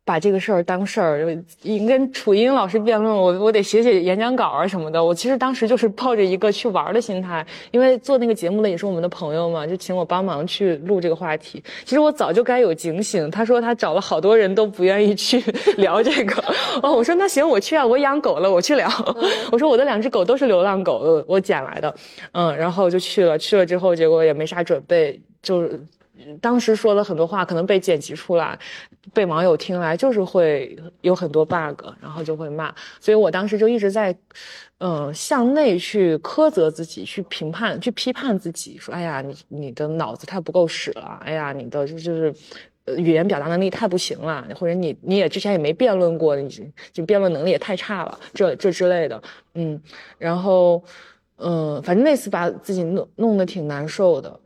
[0.07, 5.05] 把这个事儿当事儿，你跟楚英老师辩论，我我得写写演讲稿啊什么的。
[5.05, 11.61] 我其实当时就是抱着一个去玩的心态，因为做那个节目的也是我们的朋友嘛，就请我帮忙去录这个话题。
[11.85, 13.29] 其实我早就该有警醒。
[13.33, 15.41] 他说他找了好多人都不愿意去
[15.77, 16.41] 聊这个，
[16.85, 18.89] 哦，我说那行我去啊，我养狗了，我去聊。
[19.51, 21.93] 我说我的两只狗都是流浪狗，我捡来的，
[22.31, 23.37] 嗯，然后就去了。
[23.37, 25.69] 去了之后，结果也没啥准备，就。
[26.41, 28.59] 当时说了很多话，可能被剪辑出来，
[29.13, 32.75] 被网友听来就是会有很多 bug，然后就会骂。
[33.01, 34.17] 所以我当时就一直在，
[34.79, 42.35] 嗯，向内去苛责自己，去评判、去批判自己，说：“哎呀，你你的脑子太不够使了，哎呀，你的就是，
[42.97, 46.49] 语言表达能力太不行了，或者你你也之前也没辩论过，你
[46.93, 49.23] 就辩论能力也太差了，这这之类的。”
[49.55, 49.81] 嗯，
[50.19, 50.83] 然后，
[51.37, 54.41] 嗯，反正那次把自己弄弄得挺难受的。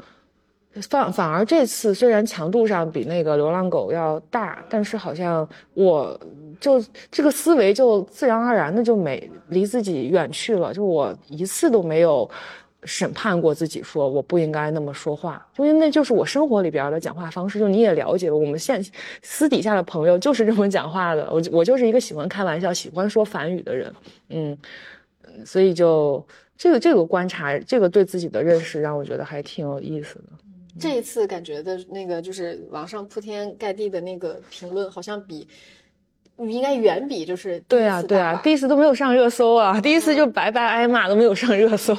[0.89, 6.19] 反反而这次虽然强度上比那个流浪狗要大，但是好像我
[6.61, 6.81] 就
[7.11, 12.31] 这个思维就自然而然的就没离自己远去了，就我一次都没有
[12.85, 18.81] 审判过自己，说我不应该那么说话，因为那就是我生活里边的讲话方式，就你也了解，我们现
[19.23, 23.93] 私底下的朋友就是这么讲话的，我我就是一个喜欢开玩笑、喜欢说反语的人，
[24.29, 24.57] 嗯，
[25.45, 26.25] 所以就
[26.57, 30.25] 这个这个观察，这个对自己的认识让我觉得还挺有意思的。
[30.81, 35.47] 这一次感觉的那个就是网上铺天盖地的那个评论，好像比
[36.39, 41.95] 应该远比就是对啊对啊，第一次都没有上热搜啊，第一次就白白挨骂都没有上热搜。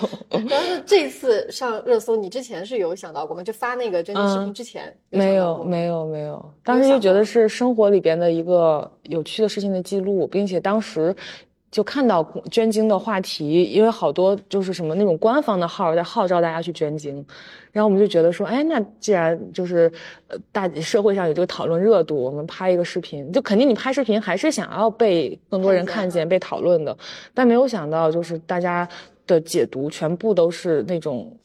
[0.50, 3.44] 但是这次上热搜，你之前是有想到过吗？
[3.44, 11.16] 就发那个真实视频之前没有没有没有，当时就觉得是生活里边的一个有趣的事情的记录，并且当时。
[11.72, 17.26] 就看到捐精的话题，因为好多就是什么那种官方的号在号召大家去捐精，
[17.72, 19.92] 然后我们就觉得说，哎，那既然就是
[20.28, 26.98] 呃大社会上有这个讨论热度，我们拍一个视频，就肯定你拍视频还是想要被更多人看见、被讨论的，
[27.34, 28.88] 但没有想到就是大家
[29.26, 31.36] 的解读全部都是那种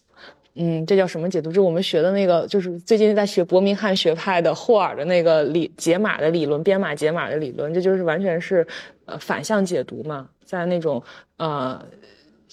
[0.59, 1.51] 嗯，这叫什么解读？
[1.51, 8.67] 就是我们学的那个，就是最近在学伯明翰学派的霍尔的那个理解码的理论，编码解码的理论，这就是完全是
[9.05, 11.03] 呃反向解读嘛，在那种
[11.37, 11.79] 呃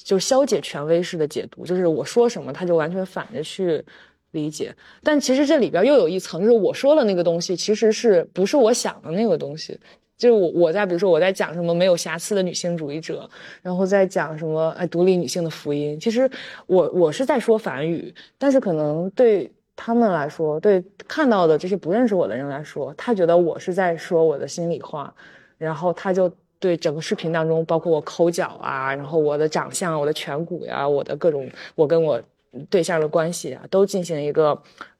[0.03, 3.83] 就消解权威式的解读，就是我说什么，他就完全反着去
[4.31, 4.75] 理解。
[5.01, 9.79] 但其实这里边又有一层，就是我说的那个东西，其实是不是我想的那个东西。
[10.15, 13.27] 就是我我在比如说我在讲什么没有瑕疵的女性主义者，
[13.61, 15.99] 然后在讲什么哎独立女性的福音。
[15.99, 16.29] 其实
[16.67, 25.13] 我我是在说反语，但是可能对他们来说，对看到的这些不认识我的人来说，他觉得我是在说我的心里话，
[25.57, 26.31] 然后他就
[26.63, 32.21] 对整个视频当中，包括我抠脚啊，然后我的长相、我的颧骨呀、我的各种我跟我
[32.69, 34.57] 对象的关系啊，都进行一个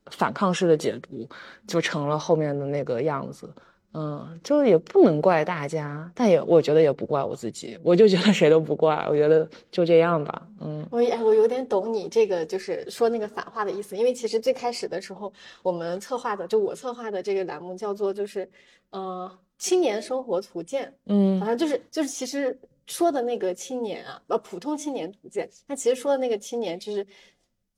[0.08, 1.26] 反抗式的解读，
[1.66, 3.50] 就成了后面的那个样子。
[3.96, 10.42] 嗯，就也不能怪大家，但也我觉得也不怪我自己，我就觉得谁都不怪，我觉得就这样吧。
[10.60, 18.50] 嗯，我哎，我有点懂你这个就是说那个反话的意思，因为其实最开始的时候，我们策划的就我策划的这个栏目叫做就是，
[18.90, 19.32] 呃，
[19.64, 20.94] 青年生活图鉴。
[21.06, 27.06] 嗯，好像就是就是其实说的那个青年啊，呃，普通青年图鉴，他其实说的那个青年就是。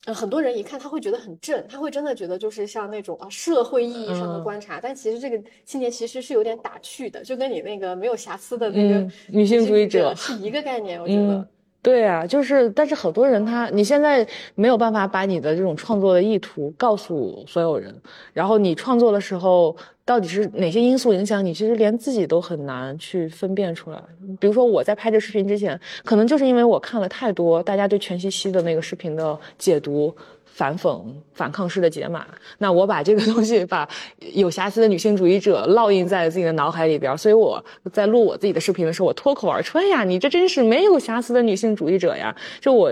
[0.04, 11.48] 呃，很多人一看他会觉得很正，他会真的觉得就是像那种啊社会意义上的观察，但其实这个青年其实是有点打趣的，就跟你那个没有瑕疵的那个女性主义者是一个概念，我觉得。
[11.86, 17.94] 对啊，就是，但是很多人他，你现在没有办法把你的这种创作的意图告诉所有人，
[18.32, 24.02] 然后你创作的时候到底是哪些因素影响你，其实连自己都很难去分辨出来。
[24.40, 30.12] 比如说我在拍这视频之前，可能就是因为我看了太多大家对全息息的那个视频的解读。
[30.56, 33.86] 反讽、反抗式的解码，那我把这个东西，把
[34.32, 42.88] 有瑕疵的女性主义者烙印在自己的脑海里边，所以我在录我自己的视频的时候，我脱口而出：“哎呀，你这真是没有瑕疵的女性主义者呀！”就我，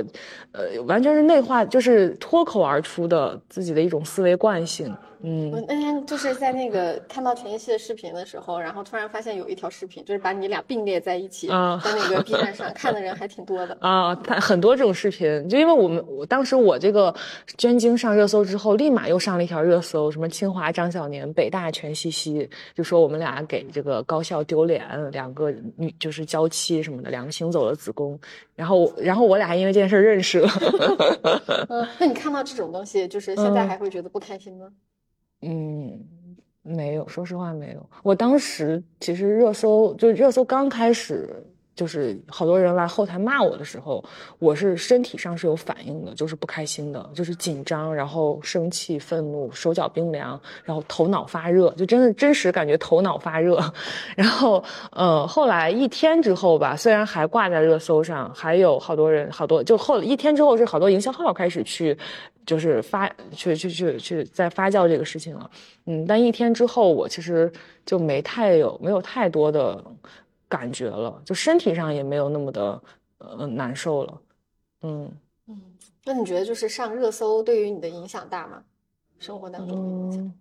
[0.52, 4.94] 呃，完全是内化，就是脱口而出的自己的一种思维惯性。
[5.26, 11.54] 嗯，我那天就是在那个看到全一系的视频的时候，然后突然发现有一条视频，就是把你俩并列在一起，在
[11.96, 14.14] 那个 B 站上看的人还挺多的啊。
[14.16, 17.14] 他很多这种视频，就因为我们我当时我这个
[17.56, 28.20] 捐精上热搜之后，立马又上了一条热搜，什么清华张小年、北大全西西，就说我们俩给这个高校丢脸，两个女就是娇妻什么的，两个行走的子宫。
[28.54, 30.48] 然后然后我俩还因为这件事认识了。
[31.70, 34.66] 嗯，那你看到这种东西，就是现在还会觉得不开心吗？
[34.68, 34.74] 嗯，
[35.44, 36.00] 嗯
[36.62, 37.90] 没有，说实话没有。
[38.02, 44.04] 我当时其实热搜就热搜刚开始，就是好多人来后台骂我的时候，
[44.38, 53.58] 我是身体上是有反应的，就是不开心的，就是紧张，然后生气、愤怒，手脚冰凉，然后头脑发热，就真的真实感觉头脑发热。
[54.16, 61.96] 然后，呃，后来一天之后吧，虽然还挂在热搜上，还有好多人，好多就后一天之后是好多营销号开始去。
[62.46, 65.50] 就是发去去去去在发酵这个事情了，
[65.86, 67.50] 嗯，但一天之后我其实
[67.86, 69.82] 就没太有没有太多的
[70.56, 72.82] 感觉了，就身体上也没有那么的
[73.18, 74.20] 呃难受了，
[74.82, 75.10] 嗯
[75.48, 75.60] 嗯，
[76.04, 78.62] 那你觉得就是上热搜对于你的影响大吗？
[79.18, 80.32] 生活当中嗯，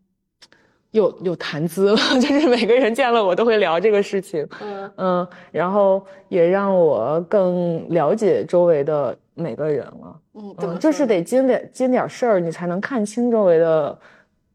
[0.91, 9.17] 有有谈资了， 就是每个人见了我都会聊这个事情，嗯嗯，然后也让我更了解周围的。
[9.35, 13.99] 每个人了，嗯，就是得经点经点事儿，你才能看清周围的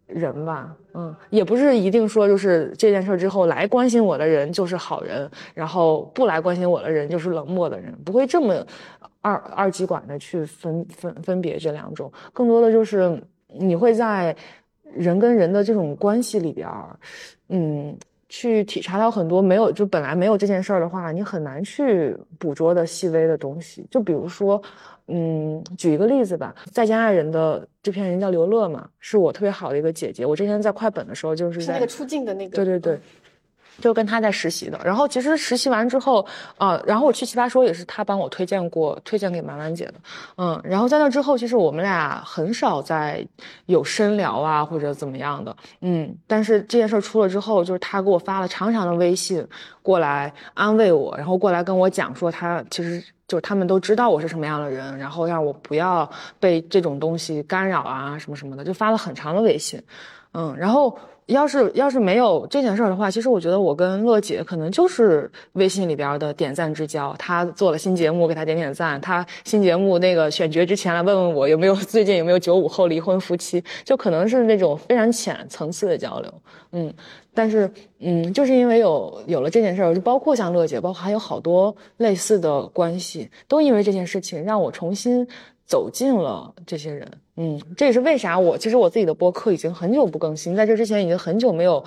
[0.07, 8.67] 人吧，嗯，也不是一定说就是这件事之后来关心我的人就是好人，然后不来关心我的人就是冷漠的人，不会这么
[9.21, 14.35] 二二极管的去分分分别这两种，更多的就是你会在
[14.83, 16.69] 人跟人的这种关系里边，
[17.49, 17.97] 嗯。
[18.29, 23.87] 去体察到很多没有就本来没有这件事儿的话，你很难去捕捉的细微的东西。
[23.91, 24.63] 就比如说，
[25.07, 30.27] 嗯，举一个例子吧，《再见爱人》的制片人叫刘乐嘛，是我特别好的一个姐姐。
[30.27, 33.01] 我之前在快本的时候就是在那个出镜的那个，对对对。
[33.81, 39.95] 就跟他在实习的，然后其实实习完之后，啊，然后我去奇葩说也是他帮我推荐过，推荐给满满姐的，
[40.37, 43.27] 嗯，然后在那之后，其实我们俩很少在
[43.67, 49.47] 有深聊啊或者怎么样的，嗯，但是这件事出了之后，就是他给我发了长长的微信
[49.83, 56.11] 过来安慰我，然后过来跟我讲说他其实就是他们都知道我是什么样的人，然后让我不要
[56.41, 59.81] 被这种东西干扰啊什么什么的，就发了很长的微信，
[60.33, 60.99] 嗯，然后。
[61.29, 67.15] 要是要是没有这件事儿的话，其实我觉得我跟乐姐可能就是微信里边的点赞之交。
[67.19, 76.33] 她做了新节目，给她点点赞；她新节目那个选角之前来问问我有没有最近有没有九五后离婚夫妻，就可能是那种非常浅层次的交流。
[76.73, 76.93] 嗯，
[77.35, 85.27] 但是嗯，就是因为有有了这件事儿，就包括像乐姐，包括还有好多类似的关系，都因为这件事情让我重新。
[85.69, 87.07] 走进了这些人，
[87.37, 91.85] 嗯，这也是为啥我其实我自己的播客已经很久不更新，在这之前已经很久没有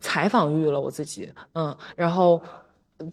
[0.00, 2.40] 采访欲了，我自己，嗯，然后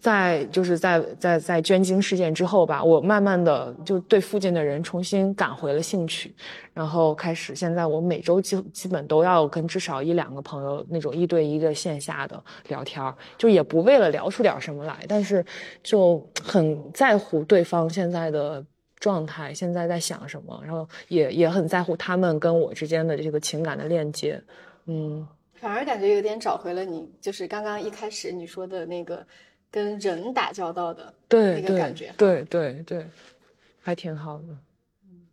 [0.00, 6.34] 在就是在在在捐精事件之后吧，我慢慢的就对附近的人重新赶回了兴趣，
[6.72, 15.44] 然后开始现在我每周基基本都要跟至少一两个朋友那种一对一的线下的聊天，就也不为了聊出点什么来，但是
[15.82, 18.64] 就很在乎对方现在的。
[18.98, 24.42] 状态现在在想什么，然后也也很在乎他们跟我之间的这个情感的链接，
[24.86, 29.24] 嗯，反而感觉有点找回了你，就是刚刚一开始你说的那个
[29.70, 33.06] 跟人打交道的那个感觉，对对对，
[33.82, 34.56] 还挺好的，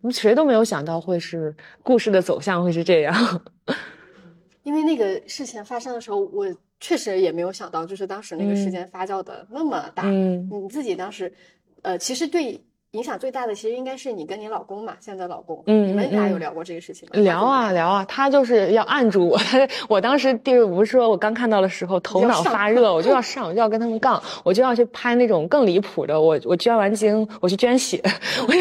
[0.01, 3.41] 我们，谁都没有想到会是故事的走向会是这样，
[4.64, 6.45] 因为那个事情发生的时候，我
[6.82, 11.34] 确实也没有想到，就是当时那个事件发酵的那么大，嗯，你自己当时，
[11.82, 12.61] 呃，其实对。
[12.94, 17.20] 影响最大的其实应该是你跟你老公嘛，现在老公，嗯，你们俩有聊过这个事情吗？
[17.22, 28.00] 聊啊聊啊，他就是要按住我，他 我当时第不是说我刚看到的时候头脑发 热，我就要上，我就要跟他们杠，我就要去拍那种更离谱的，我我捐完精我去捐血，
[28.48, 28.54] 我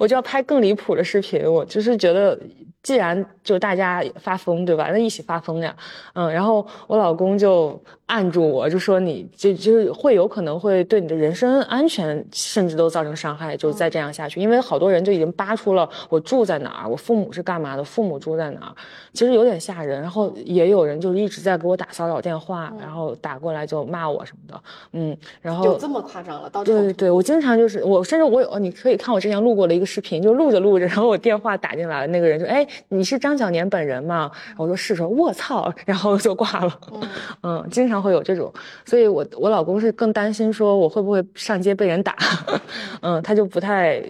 [0.00, 2.36] 我就要拍更离谱的视频，我就是觉得。
[2.82, 4.88] 既然就大家发疯，对吧？
[4.90, 5.74] 那一起发疯呀，
[6.14, 18.72] 嗯，然后我老公就按住我，就说你就就是会有可能会对你的人身安全甚至都造成伤害，就再这样下去，因为好多人就已经扒出了我住在哪儿，我父母是干嘛的，父母住在哪儿，
[19.12, 20.00] 其实有点吓人。
[20.00, 24.62] 然后也有人就一直在给我打骚扰电话，然后打过来就骂我什么的，
[24.92, 26.48] 嗯，然后有这么夸张了？
[26.48, 32.66] 到对对对，我经常就是我甚至我有你可以看我之前录过的一个视频，就录着录着，然后我电话打进来了，那个人就哎。
[32.88, 34.30] 你是张小年本人吗？
[34.56, 36.80] 我说是，说卧槽，然后就挂了。
[37.42, 38.52] 嗯，经常会有这种，
[38.84, 42.16] 所以我我老公是更担心说我会不会上街被人打，
[43.02, 44.02] 嗯，他就不太。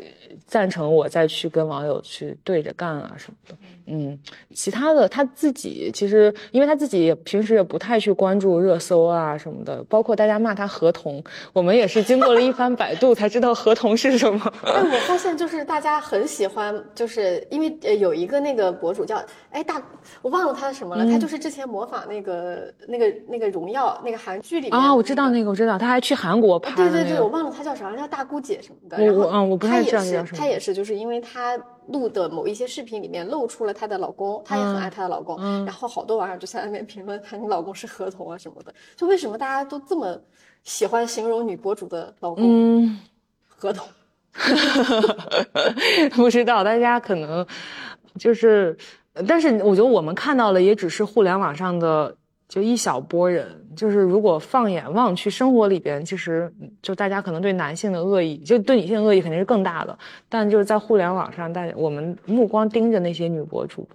[0.46, 3.56] 赞成我再去跟网友去对着干啊什么的，
[3.90, 4.18] 嗯，
[4.54, 11.22] 其他的他自己其实，因为他自己也平时也不太去关注热搜啊什么的，包括大家骂他合同，
[11.52, 14.40] 我们也是经过了一番百度才知道合同是什么。
[14.64, 19.20] 哎，我 发现就是大家很喜欢，就是因为呃有一个那个博主叫
[19.50, 19.82] 哎大，
[20.22, 26.74] 我忘了他什么了，他就是之前模仿那个那个那个荣耀那个韩剧里面啊，我知道那个我知道，他还去韩国拍。
[26.76, 29.02] 对对对，我忘了他叫啥，叫大姑姐什么的。
[29.04, 30.38] 我我嗯，我不太知道叫什么。
[30.38, 31.58] 她也是，就是因为她
[31.92, 38.74] 录的某一些视频里面露出了她的老公，她也很爱她的老公，然后好多网友就在那边评论她，你老公是合同啊什么的。
[38.96, 40.18] 就为什么大家都这么
[40.64, 42.98] 喜欢形容女博主的老公
[43.48, 43.86] 合同？
[46.14, 47.46] 不知道，大家可能
[48.18, 48.76] 就是，
[49.26, 52.16] 但是我觉得我们看到了也只是互联网上的。
[52.50, 53.46] 就一小波人，
[53.76, 59.96] 就是如果放眼望去，生活里边其实就大家可能对男性的恶意，就对女性的恶意肯定是更大的。
[60.28, 63.88] 但就是在互联网上，大家我们目光盯着那些女博主，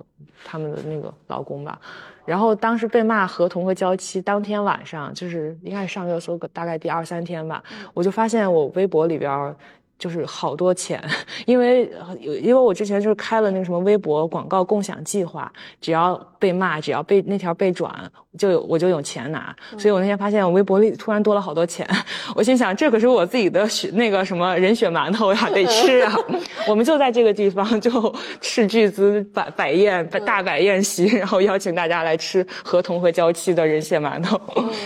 [0.46, 1.78] 他们的那个老公吧。
[2.24, 7.62] 然后当时被骂合同和娇妻，当天晚上就是应该是上热搜个大概第二三天吧，
[7.94, 9.54] 我就发现我微博里边。
[9.98, 11.02] 就是好多钱，
[11.46, 11.90] 因为
[12.20, 17.90] 因为我之前就是开了那个什么微博广告共享计划，只要被骂，只要被那条被转，
[18.38, 19.56] 就有我就有钱拿。
[19.78, 21.88] 所以我那天发现我微博里突然多了好多钱，
[22.36, 26.14] 我心想这可是我自己的血那个什么人血馒头呀，得吃啊！
[26.68, 34.38] 我们就在这个地方就斥巨资摆摆宴大摆宴席，然后邀请大家来吃合同和交期的人血馒头。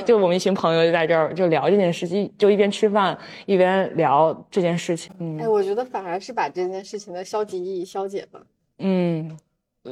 [0.05, 4.98] 就我们一群朋友就在这儿就聊这件事情，就一边吃饭一边聊这件事。
[5.39, 8.41] 哎，我觉得反而是把这件事情的消极意义消解了。
[8.79, 9.37] 嗯，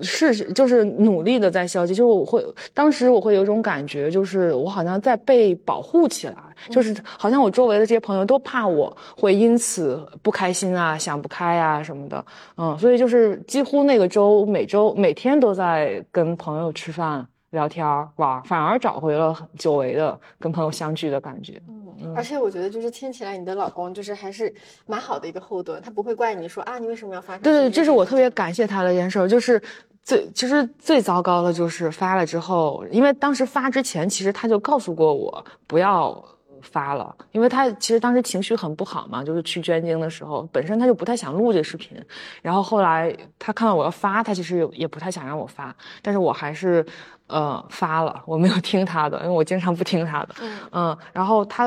[0.02, 1.94] 是，就是努力的在消解。
[1.94, 6.36] 就是我会当时我会有种感觉，就是我好像在被保护起来，
[6.70, 12.26] 就是好像我周围的这些朋友都怕我会因此不开心啊、想不开啊什么的。
[12.58, 17.28] 嗯，所以就是几乎那个周每周每天都在跟朋友吃饭。
[17.52, 17.88] 聊天
[18.18, 21.60] 玩，反而找回了久违的跟朋友相聚的感觉。
[21.70, 24.54] 嗯，而且我觉得就是听起来你的老公就是还是
[24.86, 27.38] 蛮好的一个后盾，他不会怪你说啊，你为什么要发？
[27.38, 29.62] 对对，这是我特别感谢他的一件事，就是
[30.04, 36.24] 最其实最糟糕的就是发了之后，因为当时发之前其实他就告诉过我不要。
[36.62, 41.98] 发了，因为他其实当时情绪很不好嘛，就是去捐精的时候，本身他就不太想录这视频，
[42.42, 46.86] 然后后来他看到我要发，他其实也不太想让我发，但是我还是
[47.28, 50.36] 呃发了，我没有听他的，因为我经常不听他的，
[50.72, 51.66] 嗯，然后他，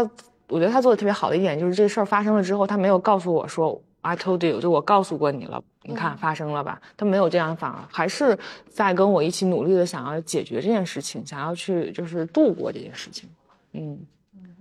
[0.48, 8.38] 我觉得他做的特别好的一点就是这事儿发生了之后，他没有告诉我说 I told you，就我告诉过你了，你看发生了吧，他没有这样，反而还是
[8.68, 13.28] 在跟我一起努力的想要解决这件事情，想要去就是度过这件事情，
[13.72, 13.98] 嗯。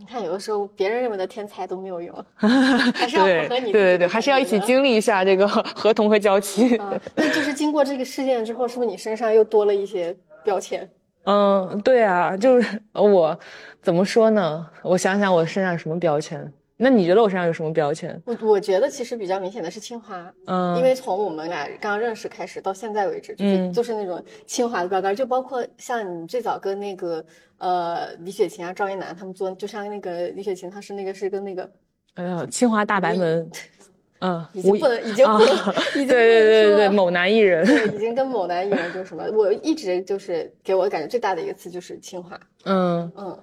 [0.09, 3.71] 看，有的时候别人认为的天才都没有用， 还是要符合你。
[3.71, 6.79] 对对对，还是要一起经历一下这个合同和交期。
[7.15, 10.89] 那就是经过这个事件之后，是不是你身上又多了一些标签？
[11.25, 13.37] 嗯，对啊，就是我
[13.83, 14.65] 怎么说呢？
[14.81, 16.51] 我想想，我身上什么标签？
[16.81, 18.19] 那你觉得我身上有什么标签？
[18.23, 27.21] 我我觉得其实比较明显的是清华，嗯，因为从我们俩刚认识开始到现在为止，就是就是那种清华的标杆，就包括像你最早跟那个
[27.57, 31.69] 呃李雪琴啊、赵一楠他们做，就像那个李雪琴，她是那个是跟那个，
[32.13, 33.51] 哎呀，清华大白门，
[34.21, 35.47] 嗯，已经不能，已经不能，
[35.95, 43.11] 已经对对对对对，某男艺人，对，已经跟某男艺人就是什么，我一直就是给我感觉最大的一个词就是清华， 嗯。
[43.17, 43.37] 嗯。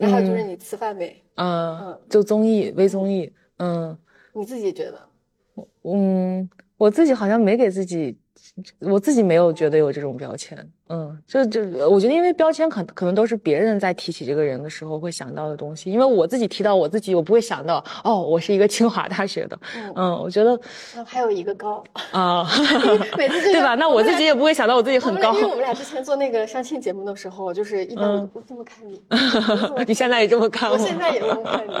[0.00, 1.22] 然后就是你吃饭没？
[1.36, 3.96] 嗯，就综艺微综艺，嗯，
[4.32, 4.98] 你自己觉得？
[5.82, 6.48] 嗯，
[6.78, 8.18] 我自己好像没给自己，
[8.80, 10.58] 我自己没有觉得有这种标签。
[10.88, 15.90] 嗯，就就我觉得，因为标签可可能都是别人在提起这个人的时候会想到的东西。
[15.90, 19.58] 因为我自己提到我自己，我不会想到哦，我是一个清华大学的。
[19.94, 20.60] 嗯，我觉得
[21.06, 22.44] 还有一个高啊，
[23.16, 23.76] 每次对吧？
[23.76, 25.32] 那我自己也不会想到我自己很高。
[25.34, 29.00] 因为我们俩之前做那个相亲节目的时候，就是一般都这么看你。
[29.86, 30.74] 你现在也这么看我？
[30.74, 31.72] 我现在也这么看你。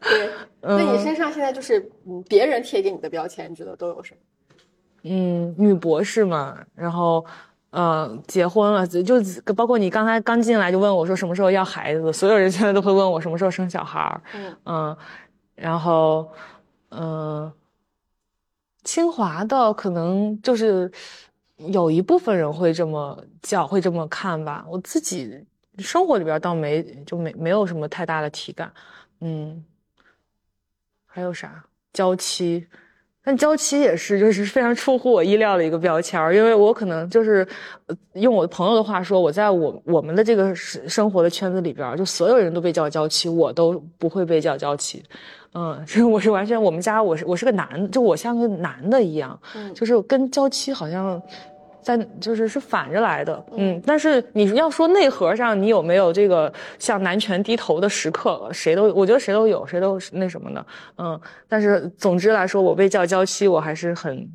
[0.00, 1.90] 对，那你身上现在就是
[2.28, 4.20] 别人贴给你的标签，你觉得都有什么？
[5.02, 7.24] 嗯，女博士嘛，然后。
[7.72, 9.22] 呃，结婚了，就
[9.54, 14.20] 包括你刚才刚进来就问我说什么时候要孩子，所有人现在都会问我什么时候生小孩儿。
[14.34, 14.96] 嗯嗯，
[15.54, 16.28] 然后
[16.88, 17.52] 嗯，
[18.82, 20.90] 清华的可能就是
[21.58, 24.66] 有一部分人会这么叫，会这么看吧。
[24.68, 25.46] 我自己
[25.78, 28.72] 生活里边倒没就没没有什么太大的体感。
[29.20, 29.64] 嗯，
[31.06, 32.66] 还有啥娇妻？
[33.22, 37.46] 但娇妻也是，就是非常出乎我意料的一个标签儿，因为我可能就是
[38.14, 45.04] 用我的朋友的话说，我在我我们的这个生生活的圈子里边，就所有人都被叫娇妻，我都不会被叫娇妻，
[45.54, 49.38] 嗯，所 以我是完全我们家我是我是个男，就我像个男的一样，
[49.74, 51.20] 就是跟娇妻好像。
[51.82, 58.48] 在就是是反着来的，嗯，但是你要说内核上，你有没有这个向男权低头的时刻？
[58.52, 60.66] 谁都，我觉得谁都有，谁都是那什么的，
[60.98, 61.20] 嗯。
[61.48, 64.28] 但是总之来说，我被叫娇妻，我还是很，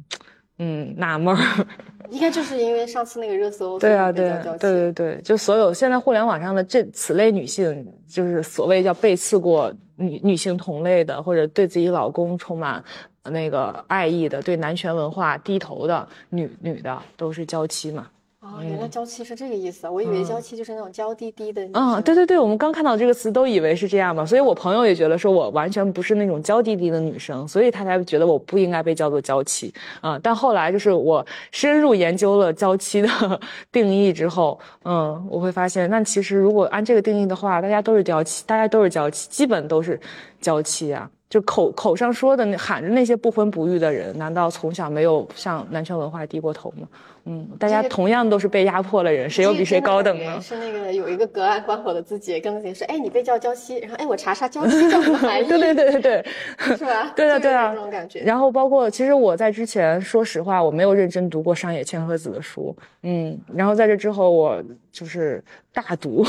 [0.60, 1.66] 嗯，纳闷儿。
[2.12, 12.84] 应该就是因为上次那个热搜，对啊，对，对对对，就所有现在互联网上的这此类女性，就是所谓叫背刺过女女性同类的，或者对自己老公充满。
[13.32, 18.07] 那个爱意的，对男权文化低头的女女的，都是娇妻嘛。
[18.41, 21.67] 哦，原来娇妻是这个意思，我以为娇妻就是那种娇滴滴的。
[21.73, 30.19] 嗯，对对对，我们刚看到这个词都以为是这样嘛，所以我朋友也觉得说我完全不是那种娇滴滴的女生，所以他才觉得我不应该被叫做娇妻啊。
[30.21, 33.09] 但后来就是我深入研究了娇妻的
[33.71, 39.99] 定义之后，嗯，我会发现，那其实如果按这个定义的话，大家都是娇妻，大家都是娇妻，基本都是
[40.39, 41.09] 娇妻啊。
[41.30, 46.88] 就口口上说的那喊着那些不婚不育的人，难道从小没有向男权文化低过头吗？
[47.28, 50.39] 嗯，大家同样都是被压迫的人，谁又比谁高等呢？
[50.39, 56.26] 是那个有一个隔岸观火的自己跟自己说：“哎，你被叫娇妻。”然后：“哎，我查查娇妻叫什么含义。”对对对对对，
[56.78, 57.11] 是吧？
[57.17, 58.19] 对啊对啊，这种感觉。
[58.19, 62.76] 然后包括其实我在之前，说实话，我没有认真读过上野千鹤子的书。
[63.01, 66.23] 嗯，然后在这之后，我就是大读。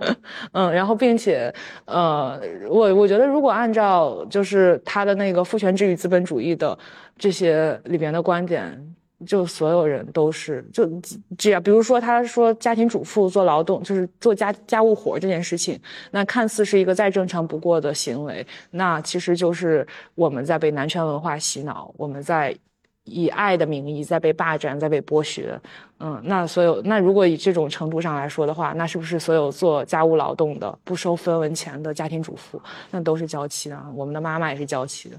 [0.52, 1.50] 嗯，然后并且
[1.86, 2.38] 呃，
[2.68, 6.78] 我我觉得如果按照就是他的那个父权制与资本主义的
[7.16, 8.78] 这些里边的观点。
[9.26, 10.88] 就所有人都是就
[11.36, 22.56] 这样，比如说他说家庭主妇做劳动就是做家家务活这件事情，那看似是一个再正常不过的行为，那其实就是我们在被男权文化洗脑，我们在
[23.04, 25.60] 以爱的名义在被霸占，在被剥削。
[25.98, 32.60] 嗯，那所有那如果以这种程度上来说的话，那是不是所有做家务劳动的不收分文钱的家庭主妇，
[32.90, 33.86] 那都是娇妻啊？
[33.94, 35.16] 我们的妈妈也是娇妻的，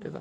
[0.00, 0.20] 对吧？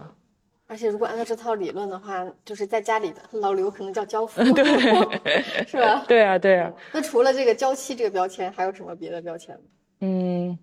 [0.72, 4.64] 而且，如果按照这套理论的话，就是在家里的老刘可能叫娇夫，对，
[5.68, 6.02] 是吧？
[6.08, 6.72] 对啊，对啊。
[6.94, 9.62] 那除了这个娇妻这个标签，还有什么别的标签吗？
[10.00, 10.58] 嗯，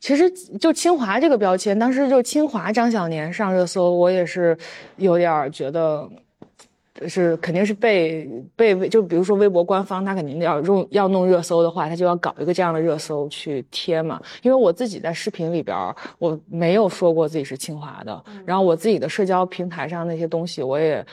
[0.00, 4.54] 其实就清华这个标签，当时就清华张小年上热搜，我也是
[4.96, 6.06] 有点觉得。
[7.06, 14.20] 是肯定是被被就比如说微博官方，他肯定要用要弄热搜的话，他就要搞一个这样的热搜去贴嘛。
[14.42, 15.76] 因为我自己在视频里边，
[16.18, 21.06] 我没有说过自己是清华的，然后我自己的社交平台上那些东西，我也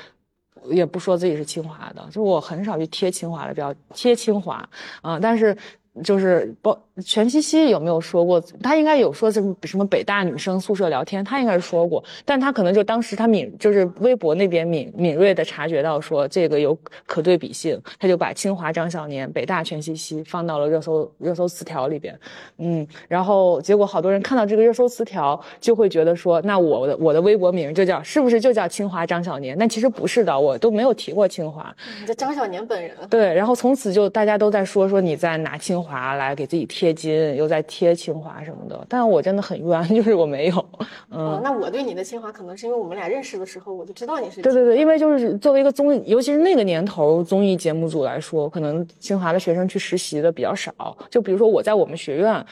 [0.69, 4.67] 也不说自己是清华的，就我很少去贴清华的标贴清华
[5.01, 5.19] 啊。
[5.19, 5.55] 但是
[6.01, 6.75] 就是包
[7.05, 8.41] 全七七有没有说过？
[8.63, 16.75] 他应该有说什么什么北大女生宿舍聊天，他应该是说过，但他可能就当时他敏就是微博那边敏敏锐的察觉到说这个有
[17.05, 22.19] 可对比性，他就把清华张小年、北大全七七放到了热搜热搜词条里边，
[22.57, 29.55] 嗯，然后结果好多人看到这个热搜词条就会觉得说，那我的我的微博名就叫是不是就叫清华张小年？
[29.59, 31.75] 但其实不是的，我都没有提过清华。
[31.99, 35.82] 你这张小年本人对，然后从此就大家都在说说你在拿清。
[35.83, 40.65] 华来给自己贴金，又在贴清华什么的，但我真的很冤，就是我没有。
[41.11, 44.41] 嗯，那我对你的清华，可能是因为我们俩认识的时候，我就知道你是。
[44.41, 50.97] 对对对，因为就是作为一个综艺，尤其是那个年头综艺节目组来说，可能清华的学生去实习的比较少。
[51.09, 52.45] 就比如说我在我们学院，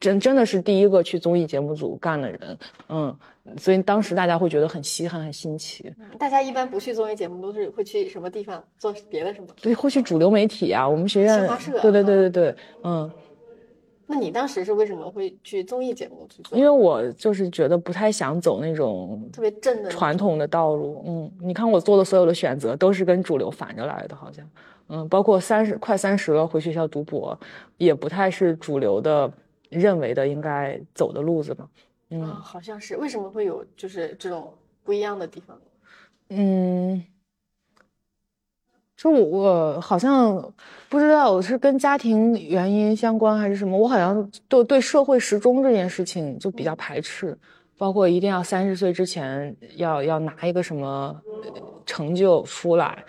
[0.00, 2.58] 真真的是第一个去综艺节目组干的人。
[2.88, 3.16] 嗯。
[3.56, 5.90] 所以当时大家会觉得很稀罕、很新奇。
[6.18, 9.46] 大家一般不去综艺节目，都是会去什么地方做别的什么？
[9.62, 10.86] 对，会去主流媒体啊。
[10.86, 11.48] 我们学院，
[11.80, 13.10] 对对对对对，嗯。
[14.06, 16.58] 那你当时是为什么会去综艺节目去做？
[16.58, 21.02] 因为我就是觉得不太想走那种特别正的传统的道路。
[21.06, 24.46] 嗯，你看我做的所有的选择都是跟主流反着来的，好像。
[24.88, 27.38] 嗯，包括三十快三十了回学校读博，
[27.78, 29.30] 也不太是主流的
[29.68, 31.68] 认为的应该走的路子嘛。
[32.10, 32.96] 嗯，好像是。
[32.96, 34.52] 为什么会有就是这种
[34.82, 35.60] 不一样的地方？
[36.30, 37.04] 嗯，
[38.96, 40.52] 就我好像
[40.88, 47.38] 不知道我是跟家庭原因相关还是什么，我好像都对社会时钟这件事情就比较排斥，
[47.76, 51.20] 包括一定要三十岁之前要要拿一个什么
[51.86, 53.04] 成就出来。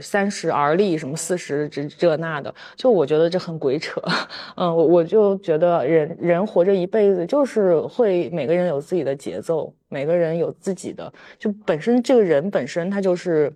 [0.00, 4.00] 三十而立，什么四十这这那的，就我觉得这很鬼扯。
[4.56, 13.52] 嗯，我我就觉得人人活着一辈子，就是会每个人有自己的节奏，每个人有自己的，就本身这个人本身他就是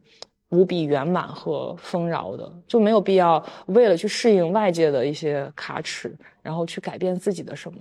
[0.51, 7.79] 无比圆满和丰饶的，就没有必要为了去适应外界的一些卡尺，然后去改变自己的什么。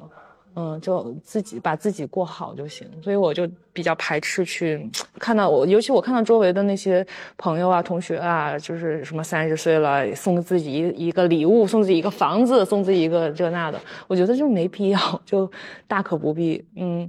[0.60, 4.90] 嗯，就自己把自己过好就行，所以我就比较排斥去
[5.20, 7.06] 看到我，尤其我看到周围的那些
[7.38, 15.48] 朋友啊、同学啊，就是什么三十岁了送自己一一个礼物，送自己一个房子，送自己一个这那的，我觉得就没必要，就
[15.88, 16.66] 大可不必。
[16.76, 17.08] 嗯。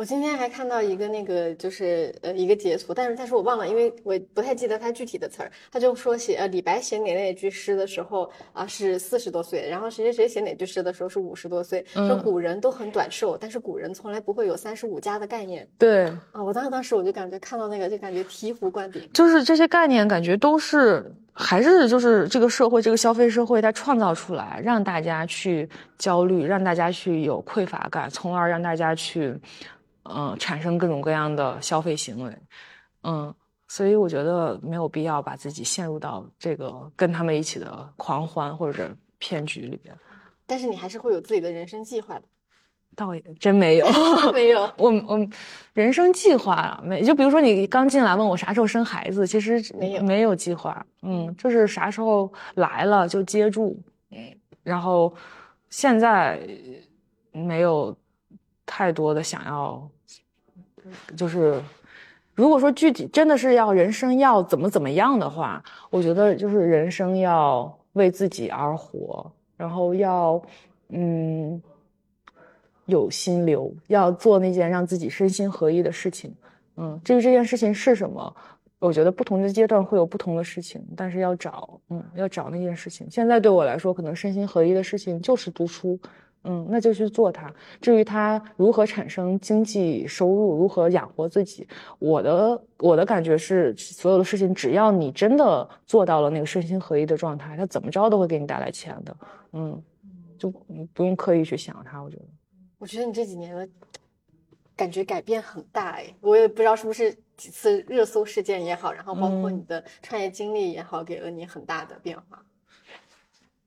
[0.00, 5.52] 我今天还看到一个那个，就是呃一个截图，但是但是我忘了，因为我不太记得他具体的词儿。
[5.70, 11.84] 他就说写呃李白写哪哪句诗的时候啊是四十多岁，然后谁谁谁写哪句诗的时候是五十多岁。
[11.92, 15.68] 说古人都很短寿，但是古人从来不会有三十五加的概念。
[15.76, 29.38] 对啊，我当时当时我就感觉看到那个就感觉醍醐灌顶，就是这些概念感觉都是还是就是这个社会这个消费社会它创造出来让大家去焦虑，让大家去有匮乏感，从而让大家去。
[30.04, 32.36] 嗯，产生各种各样的消费行为，
[33.02, 33.32] 嗯，
[33.68, 39.94] 所以我觉得没有必要把自己陷入到这个跟他们一起的狂欢或者骗局里边。
[40.46, 42.22] 但是你还是会有自己的人生计划的。
[42.96, 43.86] 倒也真没有，
[44.34, 44.62] 没有。
[44.76, 45.28] 我我
[45.74, 50.84] 人生计划没，就比如说你刚进来问我啥时候生孩子，其实没有没有计划。
[51.02, 53.80] 嗯，就是啥时候来了就接住。
[54.10, 54.18] 嗯，
[54.64, 55.14] 然后
[55.68, 56.40] 现在
[57.32, 57.96] 没有。
[58.72, 59.90] 太多的想要，
[61.16, 61.60] 就是，
[62.36, 65.60] 如果说具体真的是要人生要怎么怎么样的话，
[65.90, 70.40] 我觉得就是人生要为自己而活，然后要
[70.90, 71.60] 嗯
[72.86, 76.32] 有心流，要做那件让自己身心合一的事情。
[76.76, 78.32] 嗯，至于这件事情是什么，
[78.78, 83.10] 我觉得不同的阶段会有不同的事情，但是要找，嗯，要找那件事情。
[83.10, 85.98] 现在对我来说，可能身心合一的事情就是读书。
[86.44, 87.52] 嗯，那就去做它。
[87.80, 91.66] 至于它如何产生经济收入，如何养活自己，
[91.98, 99.16] 我的我的感觉是，所有的事情只要你真的做到了那个身心合一的状态，它怎么着都会给你带来钱的。
[99.52, 99.82] 嗯，
[100.38, 100.50] 就
[100.94, 102.02] 不用刻意去想它。
[102.02, 102.24] 我觉得，
[102.78, 103.68] 我觉得你这几年的
[104.74, 112.42] 感觉改变很大哎，我也不知道是不是几次热搜事件也好，然后包括你的创业经历也好，给了你很大的变化。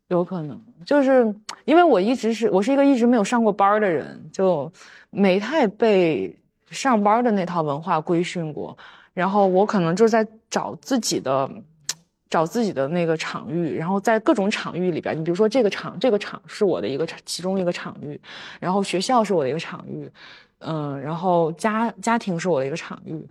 [0.09, 1.33] 有可能，就是
[1.65, 4.71] 因为我一直是我是一个一直没有上过班的人，就
[5.09, 6.37] 没太被
[6.69, 8.77] 上班的那套文化规训过。
[9.13, 11.49] 然后我可能就是在找自己的，
[12.29, 13.75] 找自己的那个场域。
[13.77, 18.19] 然后在各种场域里边，你比如说这个场，这个场是我的一个其中一个场域。
[18.59, 20.11] 然后学校是我的一个场域，
[20.59, 23.25] 嗯，然后家家庭是我的一个场域，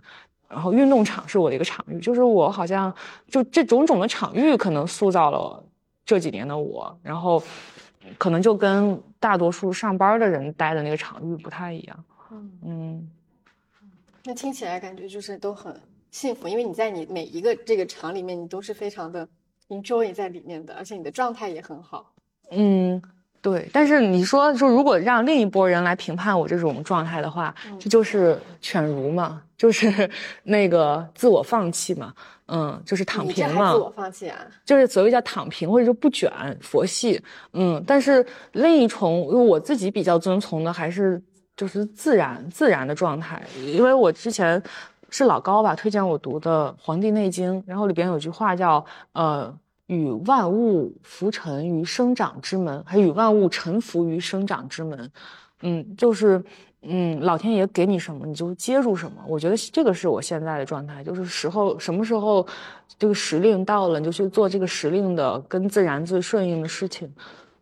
[0.49, 1.99] 然后运动场是我的一个场域。
[1.99, 2.93] 就是我好像
[3.27, 5.63] 就这种种的场域，可能塑造了。
[6.05, 7.41] 这几年的我，然后
[8.17, 12.03] 可能就跟大多数上班的人待的那个场域不太一样。
[12.63, 13.09] 嗯，
[14.23, 15.79] 那听起来感觉就是都很
[16.11, 19.27] 幸福，因为你在你每一个这个厂里面，你都是非常的
[19.69, 22.13] enjoy 在里面的，而且你的状态也很好。
[22.51, 23.01] 嗯，
[23.43, 23.69] 对。
[23.73, 30.09] 但是你说，说如果让另一波人来评判我这种状态的话，这就是犬儒嘛，就是
[30.43, 32.13] 那个自我放弃嘛，
[32.47, 33.73] 嗯，就是躺平嘛。
[33.73, 34.39] 自我放弃啊？
[34.63, 36.31] 就是所谓叫躺平，或者说不卷
[36.61, 37.21] 佛系。
[37.51, 41.21] 嗯，但是另一重，我自己比较遵从的还是
[41.57, 44.63] 就是自然自然的状态，因为我之前
[45.09, 49.53] 是老高吧推荐我读的《黄帝内经》，然后里边有句话叫呃。
[49.87, 55.11] 与万物浮沉于生长之门，还与万物沉浮于生长之门。
[55.61, 56.43] 嗯，就是，
[56.81, 59.23] 嗯，老天爷给你什么，你就接住什么。
[59.27, 62.45] 我觉得这个是我现在的状态，就是时候什么时候
[62.97, 67.13] 这个时令到了，你就去做这个时令的跟自然最顺应的事情。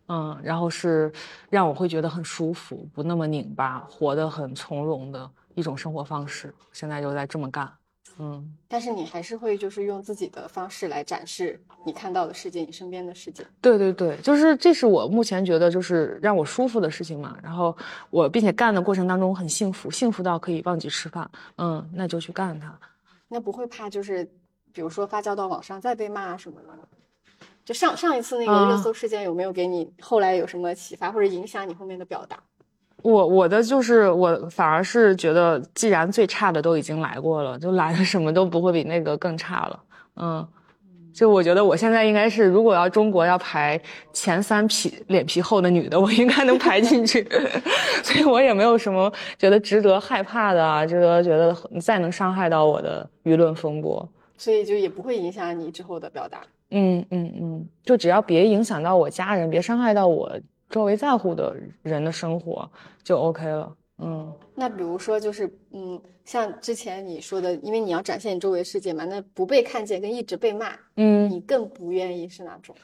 [0.08, 1.10] 嗯，然后是
[1.48, 6.52] 让我会觉得很舒服，不那么拧巴，活得很从容的一种生活方式。
[6.72, 7.70] 现在就在这么干。
[8.24, 13.44] 嗯，但是你还是会就是用自己的方式来展示你看到的世界，你身边的世界。
[13.60, 17.36] 对对对，就是这是我目前觉得就是让我舒服的事情嘛。
[17.42, 17.76] 然后
[18.10, 21.28] 我并且干的过程当中很幸福，幸福到可以忘记吃饭。
[21.56, 22.78] 嗯，那就去干它。
[23.26, 24.24] 那不会怕就是
[24.72, 26.88] 比如说发酵到网上再被骂什么的？
[27.64, 32.40] 就上上一次那个热搜事件有没有给你后来有什么启发或者影响你后面的表达？
[33.02, 39.80] 我我的就是我反而是觉得，既然最差的都已经来过了，就来的什么都不会比那个更差了。
[40.16, 40.46] 嗯，
[41.12, 43.80] 就我觉得我现在应该是，如果要中国要排
[44.12, 47.26] 前三皮脸皮厚的女的，我应该能排进去。
[48.04, 54.08] 所以我也没有什么觉得值得害怕的啊，值得觉得再能伤害到我的舆论风波。
[54.38, 56.38] 所以就也不会影响你之后的表达。
[56.70, 60.30] 嗯嗯嗯，就只要别影响到我家人，别伤害到我。
[60.72, 62.68] 周围在乎的人的生活
[63.04, 64.32] 就 OK 了，嗯。
[64.54, 72.74] 那比如说，就是嗯，像之前你说的，因为你要展现你周围世界嘛，那不被看见跟一直被骂，嗯，你更不愿意是哪种？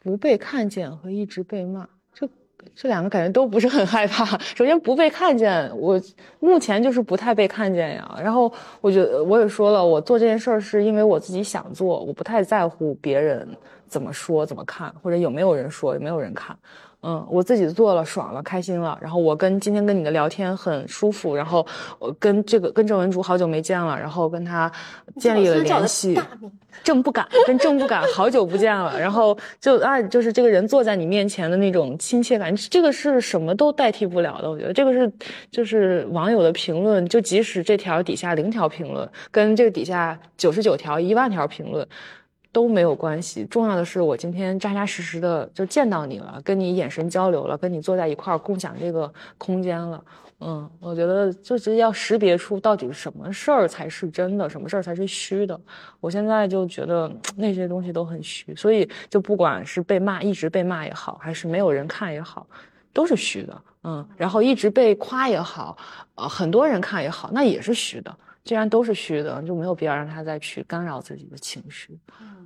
[0.00, 2.28] 不被看见和一直被骂，这
[2.74, 4.24] 这两个感觉都不是很害怕。
[4.54, 6.00] 首先不被看见，我
[6.38, 8.18] 目前就是不太被看见呀。
[8.22, 8.50] 然后
[8.80, 13.48] 我觉得我也说了，我做这件事儿是因为我自己想做，我不太在乎别人。
[13.90, 16.56] 怎么说怎么看，或者有没有人说，有没有人看，
[17.02, 18.96] 嗯，我自己做了，爽了，开心了。
[19.02, 21.66] 然后我跟今天跟你的聊天很舒服，然后
[21.98, 24.70] 我跟这个跟郑文竹好久没见了，然后跟他
[25.16, 26.18] 建立了联系。
[26.84, 34.48] 郑不敢跟郑不敢好久不见了，然后就啊，就是这个人坐在你面前的那种亲切感，这个是什么都代替不了的。
[34.48, 35.12] 我觉得这个是
[35.50, 41.86] 就是网友的评论，就即使这条底下零条评论，跟这个底下九十九条一万条评论。
[42.52, 50.02] 都没有关系，重要的是我今天扎扎实实的就见到你了，跟你眼神交流了，跟你坐在一块儿共享这个空间了。
[50.42, 55.60] 嗯，我觉得就是要识别出到底什么事儿才是真的，什么事儿才是虚的。
[56.00, 62.46] 我现在就觉得 那些东西都很虚，所以就不管是被骂一直被骂也好，还是没有人看也好，
[62.92, 63.62] 都是虚的。
[63.84, 65.76] 嗯，然后一直被夸也好，
[66.14, 68.14] 呃，很多人看也好，那也是虚的。
[68.44, 71.98] 既然都是虚的，就没有必要让他再去干扰自己的情绪。
[72.20, 72.36] 嗯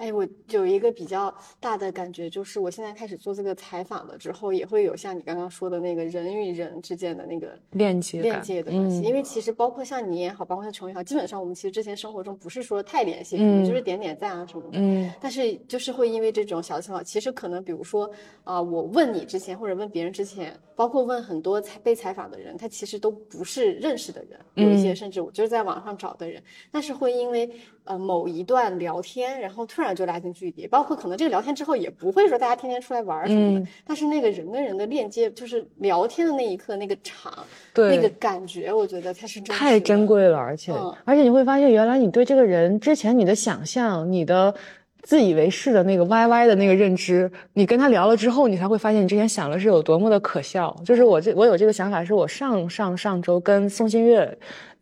[0.00, 1.30] 哎，我有一个比较
[1.60, 9.02] 大的感觉，就是我现在开始做这个采访了之后，也会有像你刚刚说的那个人与人之间的那个链接、链接的关系。
[9.02, 14.78] 因为其实包括像你也好，包括像琼也好，基本上我们其实之前生活中不是说太联系，嗯，就是点点赞啊什么的。
[14.78, 15.12] 嗯。
[15.20, 18.10] 但是就是会因为这种小的情况，其实可能比如说
[18.42, 27.50] 啊，我问你之前或者问别人之前，包括问很多采被采访的人，他其实都不是认识的人，有一些甚至我就是在网上找的人，但是会因为。
[27.84, 37.32] 呃，某一段聊天，然后突然就拉近距离，包括可能这个聊天之后也不会说大家天天出来玩什么的，但是那个人跟人的链接，就是聊天的那一刻那个场，
[37.74, 40.72] 对那个感觉，我觉得它是太珍贵了，而且
[41.04, 44.54] 而且你会发现，原来你对这个人之前你的想象，你的
[45.02, 50.74] 自以为是的那个歪歪的那个认知，你跟他聊了之后，你才会发现你之前想的是有多么的可笑。
[50.84, 54.38] 就是我这我有这个想法，是我上上上周跟宋新月。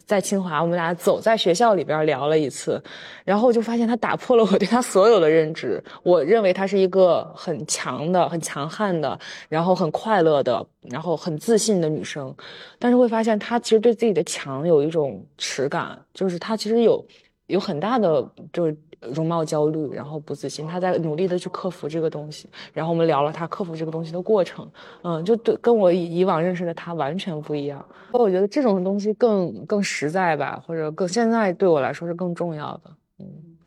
[0.07, 2.83] 在清华，我们俩走在学校里边聊了一次，
[3.27, 5.85] 然后就发现他打破了我对他所有的认知。
[6.03, 12.35] 我认为他是一个很强的、很强悍的，然后很快乐的，然后很自信的女生，
[12.79, 17.05] 但是会发现她其实对自己的强有一种耻感，就是她其实有
[17.49, 18.75] 有很大的就是。
[19.01, 22.49] 容貌焦虑，然后不自信，他在努力的去克服这个东西。
[22.73, 24.71] 然后我们聊了他克服这个东西的过程，
[25.03, 27.85] 嗯，就对跟我以以往认识的他完全不一样。
[28.13, 32.97] 我觉得这种东西更更实在吧，或者更现在对我来说是更重要的。
[33.19, 33.27] 嗯，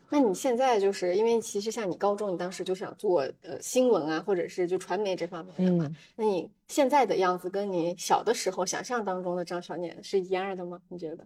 [0.09, 5.95] 那你现在就是因为其实像你高中，你当时就想做呃新闻啊，或者是就传媒这方面的嘛。
[6.15, 10.79] 那你现在的样子跟你小的时候想象当中的张小念是一样的吗？
[10.89, 11.25] 你觉得？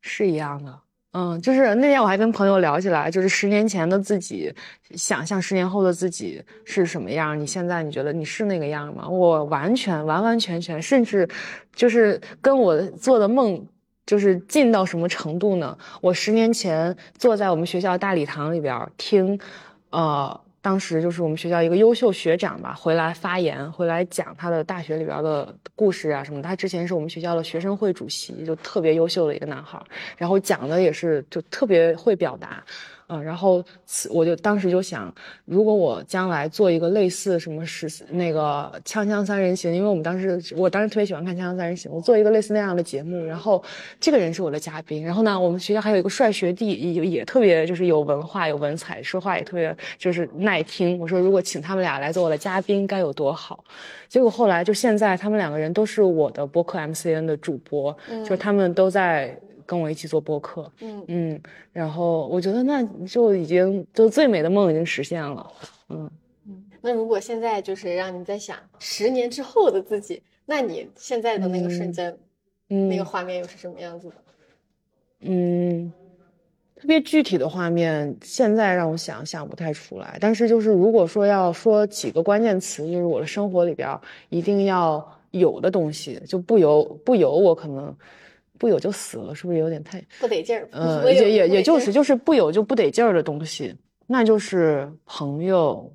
[0.00, 0.80] 是一样的。
[1.16, 4.52] 嗯，就是那天我还跟朋友聊起来，就是十年前的自己，
[4.96, 7.38] 想象十年后的自己是什么样。
[7.38, 9.08] 你现在你觉得你是那个样吗？
[9.08, 11.28] 我完全完完全全，甚至
[11.72, 13.64] 就是跟我做的梦
[14.04, 15.78] 就是近到什么程度呢？
[16.00, 19.38] 我十年前坐在我们学校大礼堂里边听，
[19.90, 20.40] 呃。
[20.64, 26.40] 当时就是我们学校一个优秀学长吧，回来发言，回来讲他的大学里边的故事啊什么。
[26.40, 29.78] 他之前是我们学校的学生会主席，就特别优秀的一个男孩，
[30.16, 32.64] 然后讲的也是就特别会表达。
[33.08, 33.62] 嗯，然后
[34.10, 43.62] 我就当时就想，如果我将来做一个类似什么十那个《锵锵三人行》，因为我们当时我当时特别喜欢看《锵锵三人行》，我做一个类似那样的节目，然后
[44.00, 50.98] 这个人是我的嘉宾，然后呢，我们学校还有一个帅学弟，也也特别就是有文化有文采，说话也特别就是耐听。
[50.98, 53.62] 我说如果请他们俩来做我的嘉宾该有多好，
[54.08, 59.38] 结果后来就现在他们两个人都是我的播客 MCN 的主播，就是他们都在。
[59.66, 61.42] 跟我一起做播客，嗯嗯，
[61.72, 65.52] 然后我觉得那就已经就最美的梦已经实现了，
[65.88, 66.10] 嗯
[66.46, 66.64] 嗯。
[66.80, 72.16] 那如果现在就是让你在想十年之后的自己，那你现在的那个瞬间，
[72.68, 74.14] 嗯，那个画面又是什么样子的？
[75.20, 75.90] 嗯，
[76.76, 80.18] 特别具体的画面，现在让我想想不太出来。
[80.20, 83.98] 但是就是如果说要说几个关键词，就是我的生活里边
[84.28, 87.96] 一定要有的东西，就不由不由我可能。
[88.64, 90.66] 不有就死了，是不是有点太不得劲儿？
[90.72, 95.94] 呃， 也也也就是就是不有就不得劲儿的东西，那就是朋友，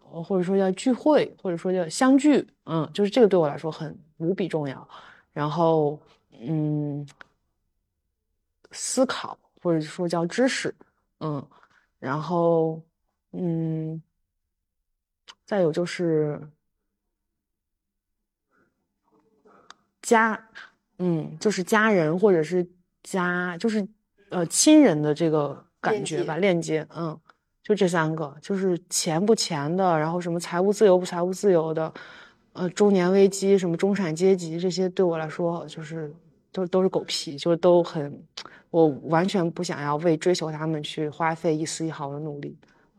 [0.00, 4.88] 或者说叫聚会，或者说叫相聚，嗯，就是这个对我来说很无比重要。
[5.32, 5.96] 然后，
[6.40, 7.06] 嗯，
[8.72, 10.74] 思考或者说叫知识，
[11.20, 11.48] 嗯，
[12.00, 12.82] 然后，
[13.30, 14.02] 嗯，
[15.44, 16.40] 再有就是
[20.02, 20.44] 家。
[20.98, 22.66] 嗯，就是家人或者是
[23.02, 23.86] 家，就是
[24.30, 26.86] 呃亲人的这个感觉吧，链接。
[26.94, 27.18] 嗯，
[27.62, 31.92] 就这三个，就是钱不钱的，然后什么财务自由不财务自由的，
[32.52, 36.12] 呃中年危机什么中产阶级这些，对我来说就是
[36.50, 38.20] 都都是狗屁，就是都很，
[38.70, 42.56] 我完全不想要为追求他们去花费一丝一毫的努力。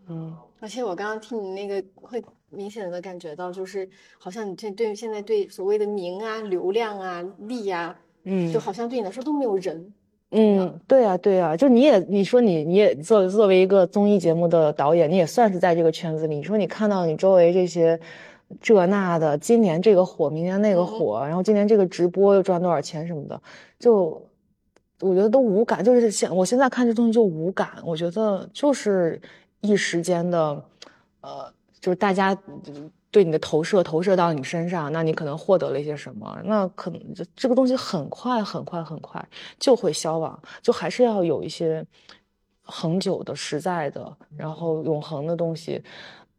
[0.08, 2.24] 嗯，而且我刚刚听你那个会。
[2.50, 3.88] 明显的感觉到，就是
[4.18, 9.94] 好像你这对现在对所谓的名啊、流量啊、利啊，嗯，就好像对你来说都没有人。
[10.32, 16.36] 嗯，对啊，对啊，就你也你说你你也作作为一个综艺节目的导演，你也算是在这个圈子里。
[16.36, 18.00] 你说你看到你周围这些
[18.62, 23.42] 这那的，今年这个火，明年那个火，然后今年这个直播又赚多少钱什么的，
[23.80, 24.22] 就
[25.00, 25.84] 我觉得都无感。
[25.84, 29.20] 就是现我现在看这东西就无感，我觉得就是
[29.62, 30.64] 一时间的，
[31.22, 31.52] 呃。
[31.82, 32.38] 就是大家
[33.12, 36.40] 对你的投射投射到你身上，那你可能获得了一些什么？
[36.44, 39.26] 那可能这这个东西很快很快很快
[39.58, 41.84] 就会消亡，就还是要有一些
[42.62, 45.84] 恒久的、实在的，然后永恒的东西。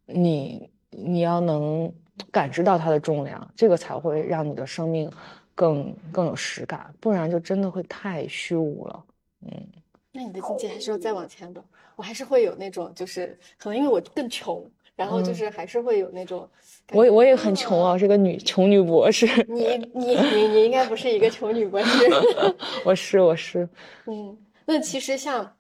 [0.07, 1.93] 你你要能
[2.31, 5.11] 感知到它的重量，这个才会让你的生命
[5.55, 9.05] 更更有实感，不然就真的会太虚无了。
[9.43, 9.67] 嗯，
[10.13, 11.63] 那你的境界还是要再往前的。
[11.97, 14.65] 我还是会有那种，就是可能因为我更穷。
[15.01, 16.47] 然后就是还是会有那种，
[16.93, 19.27] 我我也很穷啊，是个女穷女博士。
[19.49, 22.05] 你你你你应该不是一个穷女博士。
[22.85, 23.67] 我是我是。
[24.05, 24.37] 嗯，
[24.67, 25.57] 那其实像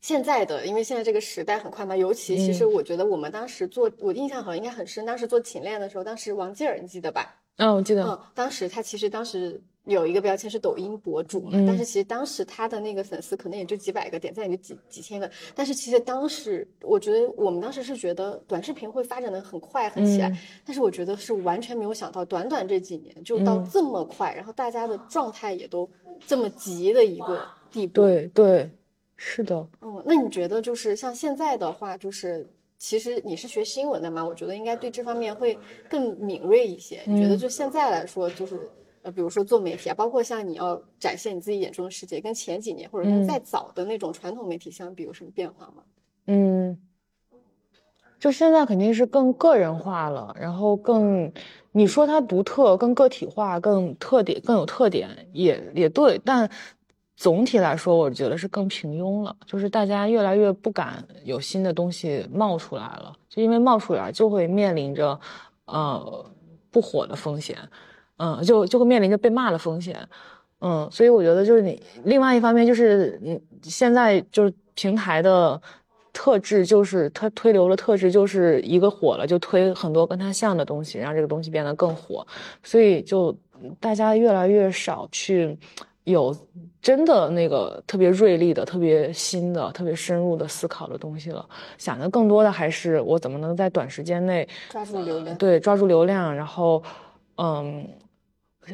[0.00, 7.34] 现在的，因为现在这个时代很快嘛，尤其其实我觉得我们当时做，我印象好像应该很深，当时做勤练的时候，当时王静儿你记得吧？
[7.56, 8.04] 嗯，我记得。
[8.04, 9.60] 嗯，当时他其实当时。
[9.90, 15.28] 有一个标签是抖音博主嘛，但是其实当时他的那个粉丝可能也就几百个，点赞也就几几千个。
[15.54, 20.32] 但是其实当时我觉得我们当时是觉得短视频会发展的很快很起来，
[20.64, 25.88] 但是我觉得是完全没有想到短短这几年就到这么快，然后大家的状态也都
[26.24, 27.94] 这么急的一个地步。
[27.94, 28.70] 对对，
[29.16, 29.66] 是的。
[29.80, 34.24] 嗯，那你觉得就是像现在的话，就是其实你是学新闻的嘛？
[34.24, 37.00] 我觉得应该对这方面会更敏锐一些。
[37.06, 38.56] 你觉得就现在来说，就是。
[39.02, 45.82] 呃，比如说做媒体啊，包括像你要展现你自己眼中的世界，跟前几年或者跟再早的那种传统媒体相比，有什么变化吗？
[46.26, 46.78] 嗯，
[48.18, 51.32] 就现在肯定是更个人化了，然后更
[51.72, 56.20] 你说它独特、更个体化、更特点、更有特点，也也对。
[56.22, 56.50] 但
[57.16, 65.18] 总体来说，我觉得是更平庸了，就是大家越来越不敢有新的东西冒出来了，就因为冒出来就会面临着
[65.64, 66.24] 呃
[66.70, 67.56] 不火的风险。
[68.22, 69.96] 嗯，就就会面临着被骂的风险，
[70.60, 75.58] 嗯，所以我觉得就是你另外一方面就是你现在就是平台的
[76.12, 82.26] 特质，就是它推流的特质，就是一个火了就推很多跟它像的东西，让这个东西变得更火，
[82.62, 83.34] 所以就
[83.80, 85.56] 大家越来越少去
[86.04, 86.36] 有
[86.82, 91.46] 真的那个特别锐利的、特别新的、特别深入的思考的东西了。
[91.78, 96.82] 想的更多的还是我怎么能在短时间内抓住流量，对，抓住流量，然后
[97.36, 97.86] 嗯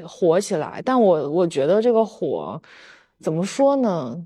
[0.05, 0.83] 火起来。
[0.85, 2.61] 但我我觉得这个火
[3.21, 4.17] 怎么说呢？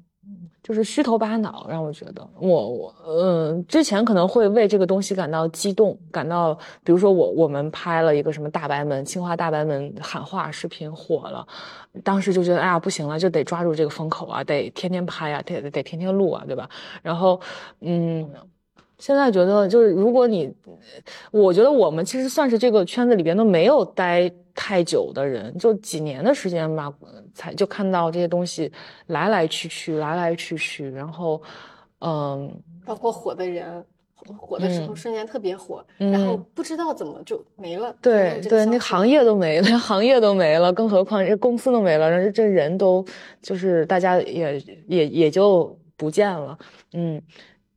[0.63, 6.55] 就是虚头巴脑，让我觉得我我嗯，之前可能会为这个东西感到激动，感到
[6.85, 11.45] 比如说我我们拍了一个什么大白门清华大白门喊话视频火了，
[12.05, 16.69] 当时就觉得哎呀不行了，就得抓住这个风口啊，得天天拍啊，得得天天录啊，对吧？
[17.03, 17.41] 然后
[17.81, 18.31] 嗯，
[18.99, 20.55] 现在觉得就是如果你，
[21.33, 24.31] 我觉得我们其实算是这个圈子里边都没有待。
[24.63, 26.93] 太久的人，就几年的时间吧，
[27.35, 28.71] 才就看到这些东西
[29.07, 31.41] 来来去去，来来去去，然后，
[32.01, 32.53] 嗯，
[32.85, 33.83] 包括火的人，
[34.37, 37.97] 火的时候瞬间特别火，然后不知道怎么就没了。
[38.03, 43.03] 对对，那行业都没了， 行业都没了，更何况这公司都没了，这这人都
[43.41, 46.59] 就是大家也也也就不见了。
[46.93, 47.21] 嗯，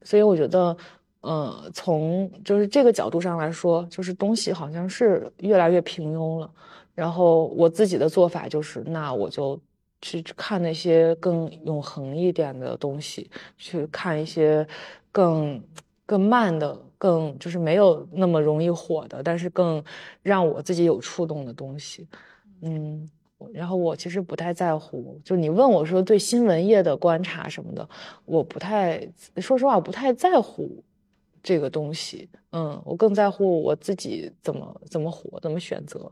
[0.01, 0.75] 所以我觉得。
[1.21, 6.51] 呃，从就是这个角度上来说，就是东西好像是越来越平庸了。
[6.95, 9.59] 然后我自己的做法就是，那我就
[10.01, 14.67] 去看那些更永恒一点的东西，去看一些
[15.11, 15.61] 更
[16.05, 19.83] 更慢的、更就是没有那么容易火的，但是更
[20.21, 22.07] 让我自己有触动的东西。
[22.61, 23.09] 嗯，
[23.53, 27.87] 然后我其实不太在乎，就你问我说对新闻业的观察什么的，
[28.25, 30.83] 我不太，说实话，我不太在乎。
[31.45, 36.09] 这个东西，嗯，我更在乎我自己怎么怎么活，怎么选择。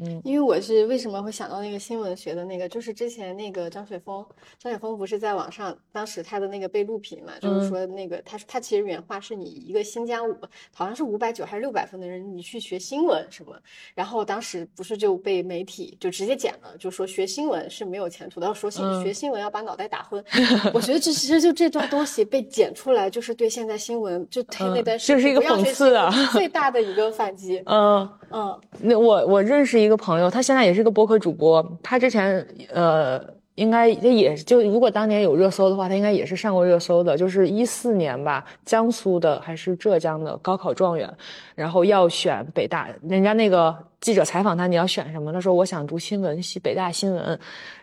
[0.00, 4.24] 嗯，因为我是为什么会想到那个新闻学的那个，就是之前那个张雪峰，
[4.56, 10.36] 张雪峰不是在网上，当时他的那个被录屏嘛，就是说那个他他其实原话是你一个新疆五
[10.72, 13.52] 好像是五百九还是六百分的人，你去学新闻什么，
[13.96, 20.24] 然后当时不是就被媒体就直接剪了，就说学新闻是没有前途的，说新学新闻要把脑袋打昏。
[20.72, 27.60] 我觉得这其实就这段东西被剪出来，就是对现在新闻就 推那段这是一个讽刺啊， 最大的一个反击。
[27.66, 29.87] 嗯嗯，那我我认识一。
[29.88, 31.66] 一个朋友，他现在也是个播客主播。
[31.82, 33.18] 他之前呃，
[33.54, 37.16] 应该他也就如果当年有热搜的话，他应该也是上过热搜的。
[37.16, 41.10] 就是一四年吧，江苏的还是浙江的高考状元，
[41.58, 45.32] 然后要选北大，人家那个记者采访他，你要选什么？
[45.32, 47.38] 他说我想读新闻系，北大新闻。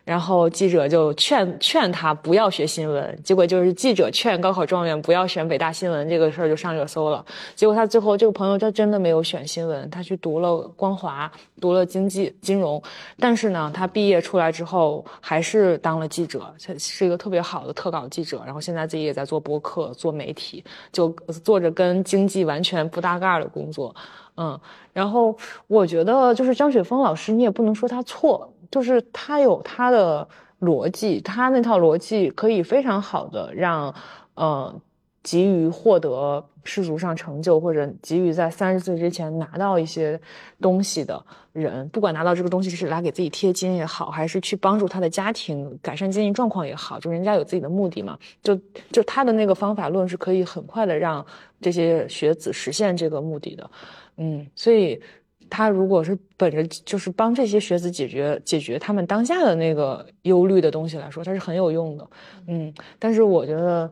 [0.06, 7.26] 然后记者就劝劝他不要学新闻，结果就是记者劝高考状元不要选北大新闻，这个事儿就上热搜了。
[7.56, 12.80] 结果他最后这个朋友他真的没有选新闻，他去读了光华，读了经济金融，
[13.20, 18.44] 但是呢，他毕业出来之后还是当了记者，是一个特别好的特稿记者。
[18.46, 21.10] 然后现在自己也在做播客，做媒体，就
[21.44, 23.96] 做着跟经济完全不搭嘎的工工作。
[24.38, 24.60] 嗯，
[24.94, 25.36] 然后
[25.68, 28.52] 我觉得就是张雪峰老师，你也不能说他错。
[28.72, 30.28] 就是他有他的
[30.60, 33.94] 逻辑，他那套逻辑可以非常好的让，
[34.34, 34.76] 呃，
[35.24, 40.20] 急于获得世俗上成就或者急于在三十岁之前拿到一些
[40.60, 48.60] 东西的人，不管拿到这个东西是来给自己贴金也好，还是去帮助他的家庭改善经济状况也好，就人家有自己的目的嘛，就
[48.92, 51.26] 就他的那个方法论是可以很快的让
[51.62, 53.72] 这些学子实现这个目的的，
[54.18, 55.02] 嗯，所以。
[55.48, 62.10] 他如果是本着就是帮这些学子解决解决他们当下的那个忧虑的东西来说，他是很有用的，
[62.48, 62.74] 嗯。
[62.98, 63.90] 但是我觉得，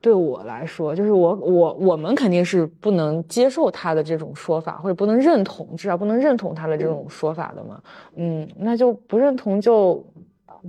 [0.00, 7.80] 对我来说，就是我我我们肯定是不能接受他的这种说法，或者不能认同，至少不能认同他的这种说法的嘛，
[8.16, 8.48] 嗯。
[8.56, 10.04] 那就不认同就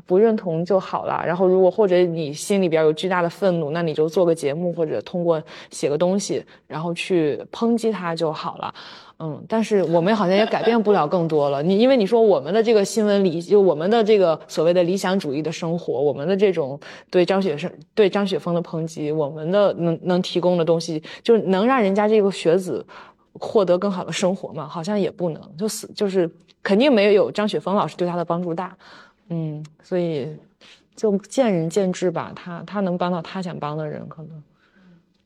[0.06, 1.24] 不认同就好了。
[1.26, 8.74] 然后如果或者你心里边有巨大的愤怒，那你就做个节目或者通过写个东西，然后去抨击他就好了。
[9.22, 11.62] 嗯，但是我们好像也改变不了更多了。
[11.62, 16.80] 你因为你说我们的这个新闻理，就我们的这个所谓的理想主义的生活，我们的这种
[17.12, 22.86] 对张雪生、对张雪峰的抨击，我们的能能提供的东西，就能让人家这个学子
[23.34, 24.66] 获得更好的生活吗？
[24.66, 26.30] 好像也不能，就死就是
[26.64, 28.74] 肯定没有张雪峰老师对他的帮助大。
[29.30, 30.28] 嗯，所以
[30.96, 32.34] 就见仁见智吧。
[32.36, 34.44] 他他能帮到他想帮的人，可能。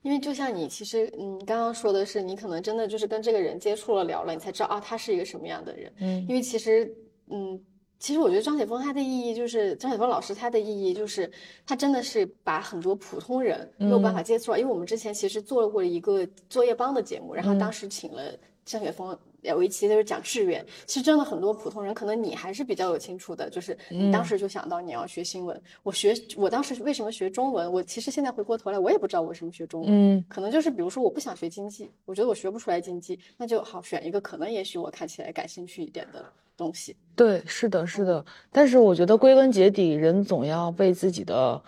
[0.01, 5.93] 因为就像你，其实嗯，刚刚说的是，你可能真的就是跟这个人接触了聊了，你才知道啊，他是一个什么样的人。
[5.99, 6.93] 嗯，因为其实
[7.29, 7.57] 嗯，
[7.97, 11.31] 其实我觉得张雪峰他的意义就是张雪峰老师他的意义就是
[11.65, 14.57] 他真的是把很多普通人没有办法接触到。
[14.57, 18.21] 因为我们之前其实做过一个作业帮的节目，然后当时请了
[18.65, 25.61] 张雪峰有一期就是讲志愿，其实真的很多普通人，可能你还是比较有清楚的，就是你当时就想到你要学新闻。
[25.83, 27.71] 我学，我当时为什么学中文？
[27.71, 29.89] 我其实现在回过头来，我也不知道为什么学中文。
[29.91, 36.25] 嗯，可能就是比如说我不想学经济，我觉得我学不出来经济，那就好选一个可能也许我看起来感兴趣一点的
[36.57, 36.95] 东西。
[37.15, 38.25] 对，是的，是的。
[38.51, 41.61] 但是我觉得归根结底，人总要为自己的。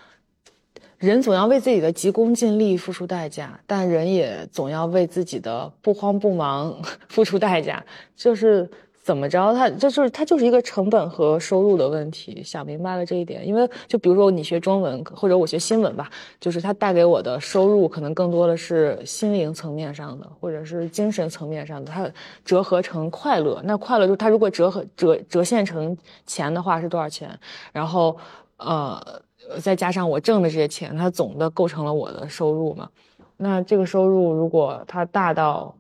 [0.98, 6.76] 人总要为自己的急功近利付出代价，但人也总要为自己的不慌不忙
[7.10, 7.84] 付出代价。
[8.16, 8.70] 就是
[9.04, 12.42] 怎么着，它就是它就是一个成本和收入的问题。
[12.44, 21.92] 想明白了这一点，因为就比如说你学中文或者我学新闻吧，就是它带给我的收入可能更多的是心灵层面上的，或者是精神层面上的。
[21.92, 22.10] 它
[22.44, 27.38] 折合成快乐，那快乐就它如果折合折折现成钱的话是多少钱？
[27.74, 28.18] 然后
[28.58, 29.22] 呃。
[29.62, 32.90] 再加上我挣的这些钱，它总的构成了我的收入嘛。
[33.38, 35.76] 那这个收入如果它大到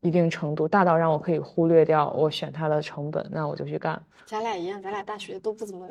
[0.00, 4.00] 一定程度，大到让我可以忽略掉我选它的成本，那我就去干。
[4.26, 5.88] 咱俩一样，咱俩大学都不怎么。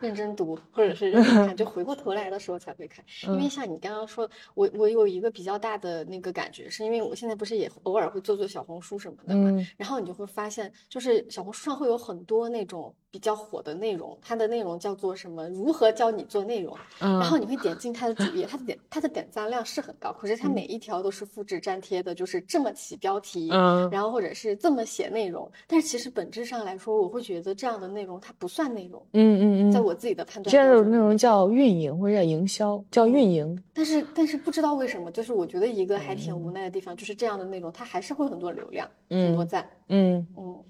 [0.00, 3.04] 认真读，或者是认真看，就回过头来的时候才会看。
[3.28, 15.48] 因为像你刚刚说，我我有一个比较大的那个感觉，是因为我现在不是也偶尔会做做小红书什么的嘛，然后你就会发现，就是小红书上会有很多那种比较火的内容，它的内容叫做什么？
[15.48, 16.76] 如何教你做内容？
[16.98, 23.48] 然后你会点进它的主页，它的点它的点赞量是很高，可是它每一条都是复制粘贴的，就是这么起标题，
[23.90, 25.50] 然后或者是这么写内容。
[25.66, 29.04] 但是其实本质上来说，我会觉得这样的内容它不算内容。
[29.12, 29.72] 嗯嗯嗯。
[29.72, 33.62] 在我自己的判断，这种内容叫运营或者叫营销，叫运营。
[33.72, 39.68] 但是，但是不知道为什么，就是我觉得一个还挺无奈的地方，就是这样的内容，它还是会很多流量，很多赞。
[39.88, 40.62] 嗯嗯，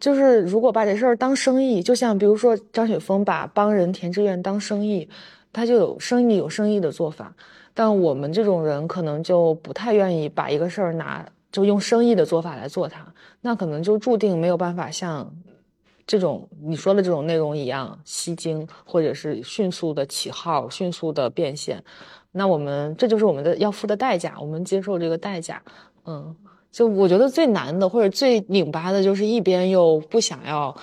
[0.00, 5.08] 就是如果把这事儿当生意，就像比如说张雪峰把帮人填志愿当生意，
[5.52, 7.32] 他就有生意有生意的做法。
[7.74, 13.06] 但我们这种人可能就不太愿意把一个事儿拿就用生意的做法来做它，
[13.42, 15.32] 那可能就注定没有办法像。
[16.06, 21.80] 这种你说的这种内容一样吸睛，或者是迅速的起号、迅速的变现，
[22.32, 25.62] 那我们这就是我们的要付的代价，我们接受这个代价。
[26.06, 26.34] 嗯，
[26.70, 30.74] 就我觉得最难的或者最拧巴的就是一边又不想要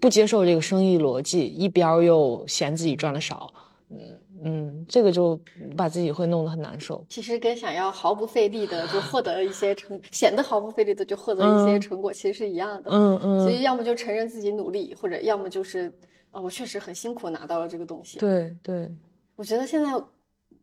[0.00, 3.52] 不接受这个生意逻辑，一边又嫌自己赚的少。
[3.90, 3.98] 嗯。
[4.42, 5.38] 嗯，这个就
[5.76, 7.04] 把自己会弄得很难受。
[7.10, 12.90] 其实跟想要毫不费力的就获得一些成， 显得毫不费力的就获得一些成果，其实是一样的。
[12.90, 13.40] 嗯嗯。
[13.42, 15.92] 所以要么就承认自己努力，或者要么就是
[16.30, 18.18] 啊，我确实很辛苦拿到了这个东西。
[18.18, 18.90] 对对。
[19.36, 19.92] 我觉得现在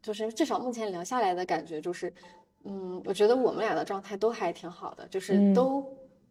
[0.02, 2.12] 就是至少目前聊下来的感觉就是，
[2.68, 5.84] 嗯，我觉得我们俩的状态都还挺好的，就是都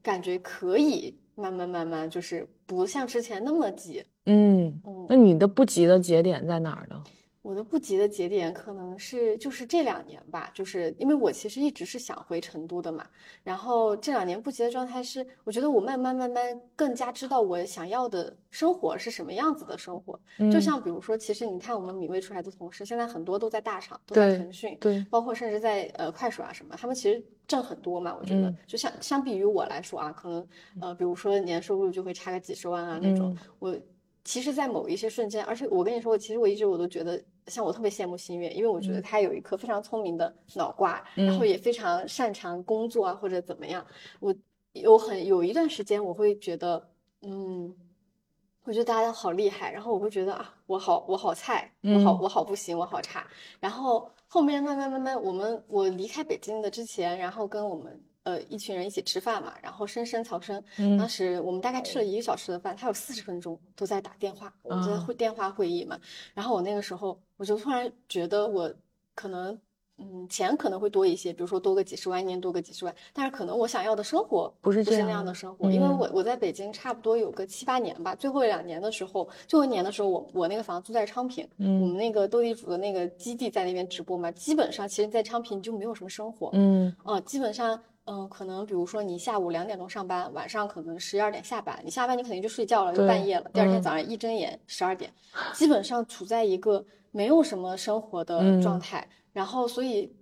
[0.02, 4.04] 感觉可以慢慢慢慢，就是不像之前那么急。
[4.26, 5.06] 嗯嗯。
[5.08, 7.02] 那你的不急的节点在哪儿呢？
[7.46, 13.06] 我的不急的节点可能是就是这两年吧，就是因为我其实一直是想回成都的嘛，
[13.44, 20.18] 然后这两年不急的状态是，我觉得我慢慢慢慢更加知道我想要的生活是什么样子的生活。
[20.52, 28.16] 就像比如说，其实你看我们米未出来的同事，现在很多都在大厂，都在腾讯，对，包括甚至在呃快手啊什么，他们其实挣很多嘛。
[28.18, 30.48] 我觉得，就像相比于我来说啊，可能
[30.80, 33.78] 呃，比如说年收入就会差个几十万啊那种，我。
[34.28, 43.86] 其实，在某一些瞬间，而且我跟你说，我其实我一直我都觉得，像我特别羡慕心月，因为我觉得他有一颗非常聪明的脑瓜，然后也非常擅长工作啊，或者怎么样。
[44.20, 44.34] 我
[44.72, 46.90] 有很有一段时间，我会觉得，
[47.22, 47.74] 嗯，
[48.64, 53.26] 我觉得大家都好厉害，然后我会觉得啊，我好我好菜，我好我好不行，我好差。
[53.60, 58.02] 然后后面慢慢慢慢，我们我离开北京的之前，然后跟我们。
[58.26, 60.60] 呃，一群人一起吃饭嘛，然后深深曹生，
[60.98, 65.96] 当时我们大概吃了一个小时的饭，他有四十分钟都在打电话，我们在会电话会议嘛。
[66.34, 68.68] 然后我那个时候，我就突然觉得我
[69.14, 69.56] 可能，
[69.98, 87.80] 嗯，钱可能会多一些，比如说多个几十万，一年多个几十万，但是可能我想要的生活不是不是那样的生活，因为我我在北京差不多有个七八年吧，最后两年的时候，最后一年的时候，我我那个房租在昌平，嗯，我们那个斗地主的那个基地在那边直播嘛，基本上其实，在昌平就没有什么生活，嗯，啊，基本上。
[88.06, 93.50] 嗯，可能比如说你下午两点钟上班，晚上可能十一二点下班，你下班你肯定就睡觉了，就半夜了。
[93.52, 95.12] 第二天早上一睁眼十二点，
[95.54, 99.06] 基本上处在一个没有什么生活的状态。
[99.32, 100.14] 然后，所以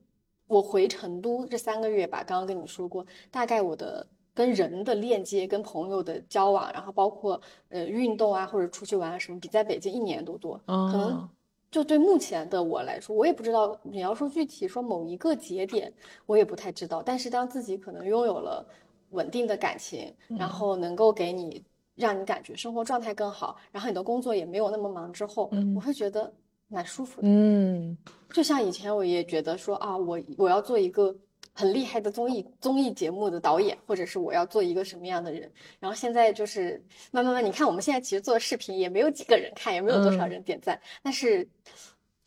[0.46, 11.28] 我回成都这三个月吧，刚刚跟你说过，大概我的跟人的链接、跟朋友的交往，然后包括呃运动啊或者出去玩啊什么，比在北京一年都多，可能。
[11.74, 15.92] 就对目前的我来说，我也不知道你要说具体说某一个节点，
[16.24, 17.02] 我也不太知道。
[17.02, 18.64] 但是当自己可能拥有了
[19.10, 21.64] 稳定的感情，然后能够给你
[21.96, 26.32] 让你感觉生活状态更好，然后你的工作也没有那么忙之后，我会觉得
[26.68, 27.26] 蛮舒服的。
[27.28, 27.98] 嗯，
[28.32, 31.12] 就像以前我也觉得说啊，我我要做一个
[31.54, 35.50] 很厉害的综艺综艺节目的导演，或者是我要做一个什么样的人。
[35.80, 41.48] 然后现在就是慢慢慢，你看我们现在其实做视频也没有几个人看，也没有多少人点赞，但是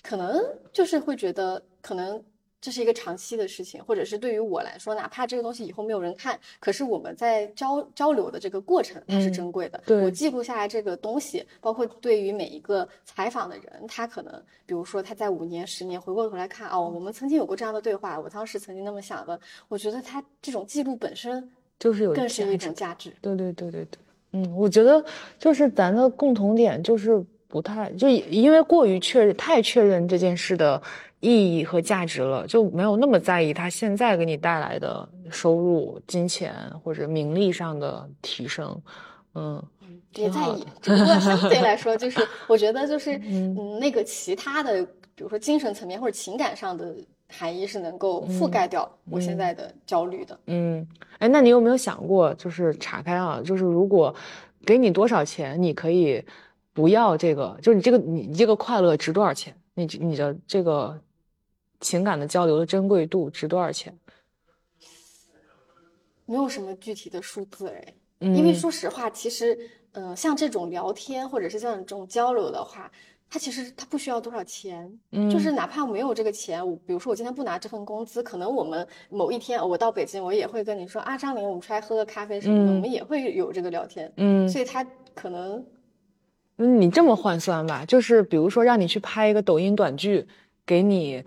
[0.02, 2.24] 可能就是会觉得可能。
[2.60, 9.82] 这是一个长期的事情，或者是对于我来说，哪怕这个东西以后没有人看，可是我们在交交流的这个过程它是珍贵的。
[9.86, 14.34] 对我记录下来这个东西，包括对于每一个采访的人，他可能，
[14.66, 21.48] 比如说他在五年、十年回过头来看，哦，我们曾经有过这样的对话，我当时曾经那么想的，我觉得他这种记录本身
[21.78, 23.14] 就是有更是一种价值。
[23.22, 24.00] 对对对对对，
[24.32, 25.06] 嗯，我觉得
[25.38, 30.82] 就是咱的共同点就是不太，就因为过于确认、太确认这件事的。
[31.20, 36.54] 意义和价值了，就没有那么在意他现在给你带来的收入、金钱
[36.84, 38.80] 或者名利上的提升，
[39.34, 39.62] 嗯，
[40.14, 40.64] 别在意。
[40.80, 44.84] 只不过相对来说， 就是我觉得就是嗯，那个其他的，
[45.16, 46.96] 比如说精神层面或者情感上的
[47.30, 50.40] 含义是能够覆盖掉我现在的焦虑的。
[50.46, 50.88] 嗯，
[51.18, 54.14] 哎，那你有没有想过，就是岔开啊，就是如果
[54.64, 56.24] 给你多少钱，你可以
[56.74, 59.52] 不要这个，就是你这个你这个快乐值多少钱？
[59.74, 60.96] 你你的这个。
[61.80, 63.98] 情感的交流的珍贵度值多少钱？
[66.26, 69.58] 没有什么具体的数字哎，因为说实话，其实，
[69.94, 72.92] 嗯，像这种聊天或者是像这种交流的话，
[73.30, 84.86] 它其实它不需要多少钱，嗯，就是哪怕没有这个钱，我比如说我今天不拿这份工资，可能我们某一天我到北京，我也会跟你说啊，张玲，我们出来喝个咖啡什么的，我们也会有这个聊天，嗯，所以它
[85.16, 85.66] 可能，
[86.58, 90.28] 嗯，你这么换算吧，就是比如说让你去拍一个抖音短剧，
[90.66, 91.24] 给你。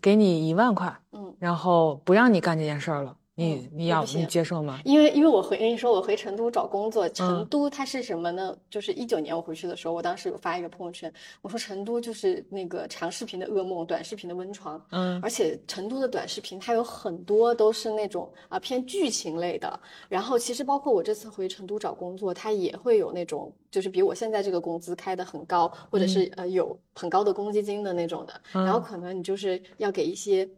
[0.00, 3.16] 给你一万块，嗯，然后不让你干这件事儿了。
[3.38, 4.80] 你你要你接受吗？
[4.82, 7.06] 因为因为我回跟你说，我回成都找工作。
[7.10, 8.56] 成都它是什么呢？
[8.70, 14.82] 就是一九年我回去的时候，我当时有发一个朋友圈，我说成都就是那个长视频的噩梦，短视频的温床。
[14.90, 19.78] 嗯，而且成都的短视频它有很多都是那种啊偏剧情类的。
[20.08, 28.40] 然后其实包括我这次回成都找工作，它也会有那种就是比我现在这个工资开的很高，或者是呃有很高的公积金的那种的。
[28.52, 30.48] 然后可能你就是要给一些。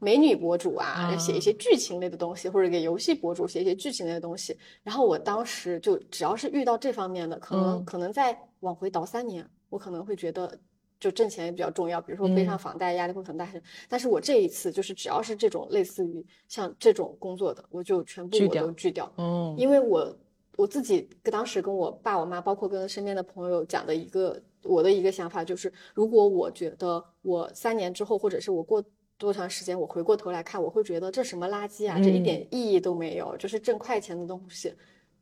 [0.00, 4.56] 美女博主啊，写一些剧情类的东西，或者给游戏博主写一些剧情类的东西。
[4.82, 10.58] 然后我当时就只要是遇到这方面的，可能可能再往回倒三年，我可能会觉得
[11.00, 13.48] 就挣钱也比较重要，比如说背上房贷压力会很大。
[13.88, 19.12] 但是我这一次就是只要是这种类似于像这种工作的，我就全部我都拒掉。
[19.16, 20.16] 嗯，因为我
[20.56, 28.84] 我自己当时跟我爸我妈，包括跟身边的朋友讲的一个我的一个想法就是，如果我觉得我三年之后，或者是我过。
[29.18, 29.78] 多长时间？
[29.78, 34.72] 我回过头来看，我会觉得这什么垃圾啊，这一点意义都没有，就是挣快钱的东西，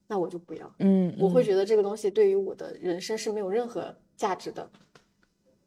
[0.06, 0.73] 那我就不要。
[0.78, 4.68] 嗯，我会觉得这个东西对于我的人生是没有任何价值的。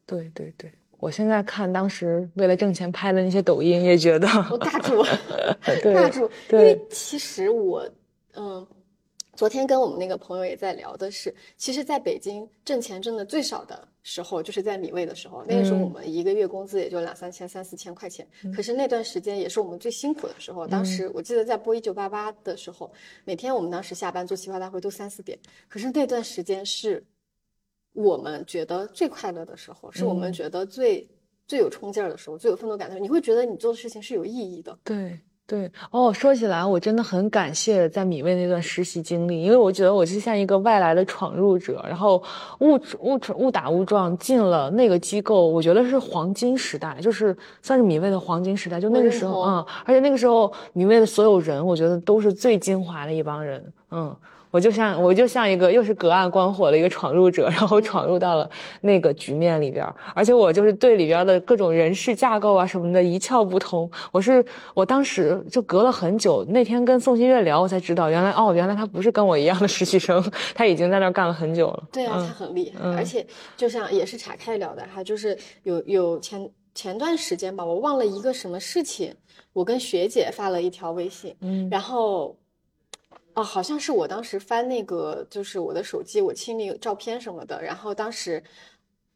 [0.06, 5.02] 对对对，我现在看当时为了挣钱拍的那些抖音，也觉得我大住，
[5.92, 7.86] 大住，因为其实我，
[8.34, 8.66] 嗯。
[9.36, 15.44] 昨天跟我们那个朋友也在聊的是，其实在北京挣钱挣的最少的时候，就是在米味的时候。
[15.46, 18.26] 那个时候我们一个月工资也就两三千、三四千块钱。
[18.54, 20.66] 可是那段时间也是我们最辛苦的时候。
[20.66, 22.90] 当时我记得在播一九八八的时候，
[23.24, 25.38] 每天我们当时下班做企划大会都三四点。
[25.68, 27.04] 可是那段时间是
[27.92, 31.08] 我们觉得最快乐的时候，是我们觉得最
[31.46, 33.02] 最有冲劲儿的时候，最有奋斗感的时候。
[33.02, 34.78] 你会觉得你做的事情是有意义的。
[34.84, 35.20] 对。
[35.50, 42.22] 对哦，说起来，我真的很感谢在米味那段实习经历，因为我觉得我就像一个外来的闯入者，然后
[42.60, 54.14] 误误误打误撞进了那个机构，我觉得是黄金时代，就是算是米味的黄金时代，就那个时候啊，而且那个时候米味的所有人，我觉得都是最精华的一帮人，嗯。
[54.50, 58.50] 我就像我就像一个又是隔岸观火的一个闯入者， 然后闯入到了
[58.80, 63.90] 那个局面里边，而且我就是对里边的各种人事架构啊什么的一窍不通。
[64.10, 64.44] 我是
[64.74, 70.22] 我当时就隔了很久，那天跟宋新月聊，我才知道原来哦，原来他不是跟我一样的实习生，
[70.54, 71.84] 他已经在那儿干了很久了。
[71.92, 73.24] 对啊，他很厉害，而且
[73.56, 79.14] 就像也是岔开聊的哈，就是有有前前段时间吧，我忘了一个什么事情，
[79.52, 82.36] 我跟学姐发了一条微信，嗯，然后。
[83.40, 87.62] 哦，好像是我当时翻那个，就是我的手机，我清理照片什么的。
[87.62, 88.42] 然后当时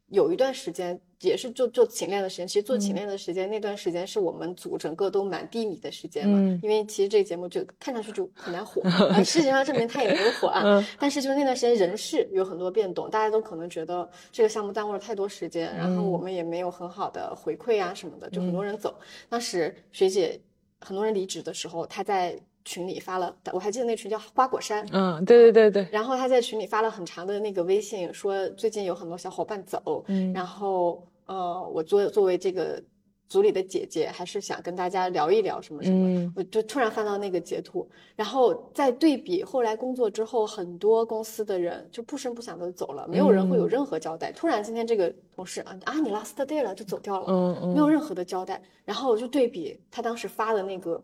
[0.07, 6.59] 有一段时间也是做做勤练的时间，其实做勤练的时间那段时间是我们组整个都蛮低迷的时间嘛。
[6.63, 8.81] 因为其实这个节目就看上去就很难火，
[9.23, 10.83] 事实上证明它也没有火啊。
[10.99, 18.95] 但是就是那段时间人事有很多变动，大家都可能觉得这个项目耽误了太多时间，然后我们也没有很好的回馈啊什么的，就很多人走。
[19.29, 20.39] 当时学姐
[20.79, 22.39] 很多人离职的时候，她在。
[22.65, 24.83] 群里发了，我还记得那群叫花果山。
[24.91, 25.87] 嗯，对对对对。
[25.91, 30.03] 然后他在群里发了很长的那个微信，说最近有很多小伙伴走。
[30.07, 30.33] 嗯。
[30.33, 32.81] 然后呃，我作作为这个
[33.29, 44.31] 组里的姐姐还是想跟大家聊一聊什么什么，嗯我就突然翻到那个截图，然后再对比后来工作之后，很多公司的人就不声不响的走了，没有人会有任何交代。
[44.31, 48.61] 突然今天这个同事啊啊，你 last day 了就走掉了，嗯嗯没有任何的交代。
[48.83, 51.03] 然后我就对比他当时发的那个。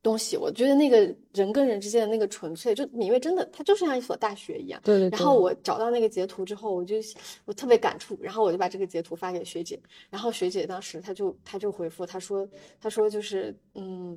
[0.00, 4.80] 东西，我觉得那个人跟人之间的那个纯粹，就敏锐真的，它就是像一所大学一样。
[4.84, 5.08] 对对。
[5.10, 6.96] 然后我找到那个截图之后，我就
[7.44, 12.48] 我特别感触，然后我就把这个截图发给学姐，然后学姐当时她就她就回复，她说
[12.80, 14.16] 她说就是嗯，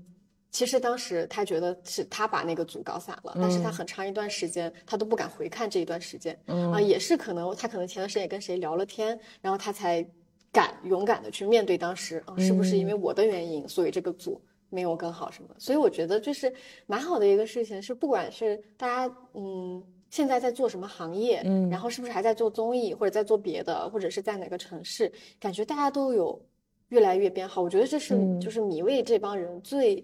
[0.51, 10.07] 其实当时她觉得是她把那个组搞散了，但是她很长一段时间她都不敢回看这一段时间啊，也是可能她可能前段时间也跟谁聊了天，然后她才
[10.51, 14.39] 敢勇敢的去面对当时啊，是不是因为我的原因，所以这个组。
[14.71, 16.51] 没有更好什么，所以我觉得就是
[16.87, 26.41] 蛮好的一个事情，是不管是大家嗯现在在做什么行业，嗯，然后是不是还在做综艺或者在做别的，或者是在哪个城市，感觉大家都有
[26.87, 27.61] 越来越变好。
[27.61, 30.03] 我觉得这是就是米未这帮人最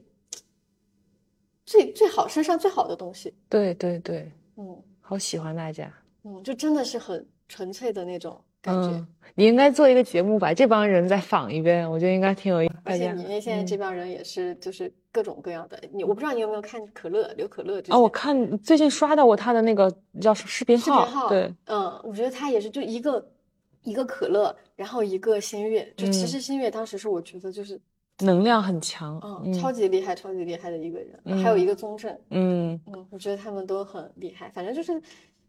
[1.65, 3.33] 最最好身上最好的东西。
[3.49, 5.91] 对对对，嗯，好喜欢大家，
[6.23, 8.39] 嗯，就真的是很纯粹的那种。
[8.63, 12.73] 嗯，你应该做一个节目，把这帮人再访一遍，我觉得应该挺有意思。
[12.83, 15.79] 而且你那现在这帮人也是，就是各种各样的。
[15.93, 17.81] 你我不知道你有没有看可乐刘可乐？
[17.89, 21.05] 哦，我看最近刷到过他的那个叫视频号。
[21.05, 23.25] 视频号，对，嗯，我觉得他也是，就一个
[23.83, 27.79] 一个可乐，然后一个新月，就其实新月当时是我觉得就是
[28.19, 31.41] 能量很强，嗯，超级厉害，超级厉害的一个人。
[31.41, 34.49] 还有一个宗正，嗯嗯，我觉得他们都很厉害。
[34.49, 35.01] 反正就是。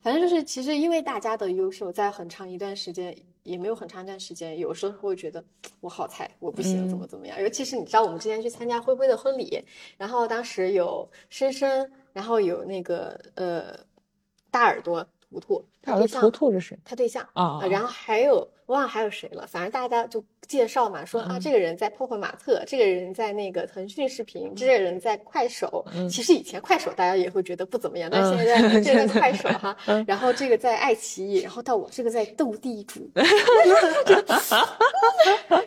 [0.09, 5.45] 反正就是，其实因为大家的优秀，在很长一段时间也没有很长一段时间，有时候会觉得
[5.81, 7.39] 我好菜，我不行，怎么怎么样。
[7.43, 9.63] 尤其是你知道，我们之前去参加灰灰的婚礼，
[9.99, 13.79] 然后当时有深深，然后有那个呃
[14.51, 16.79] 大耳朵图图，大耳朵图图是谁？
[16.85, 18.49] 他对象啊，然后还有我。
[18.69, 25.83] 忘了还有谁了，反正大家就介绍嘛，说啊，这个人在泡泡马特，这个人在那个腾讯视频，这个人在快手。
[26.11, 29.75] 其实以前快手大家也会觉得不怎么样，但是现在这个快手哈，
[30.07, 33.11] 然后这个在爱奇艺，然后到我这个在斗地主，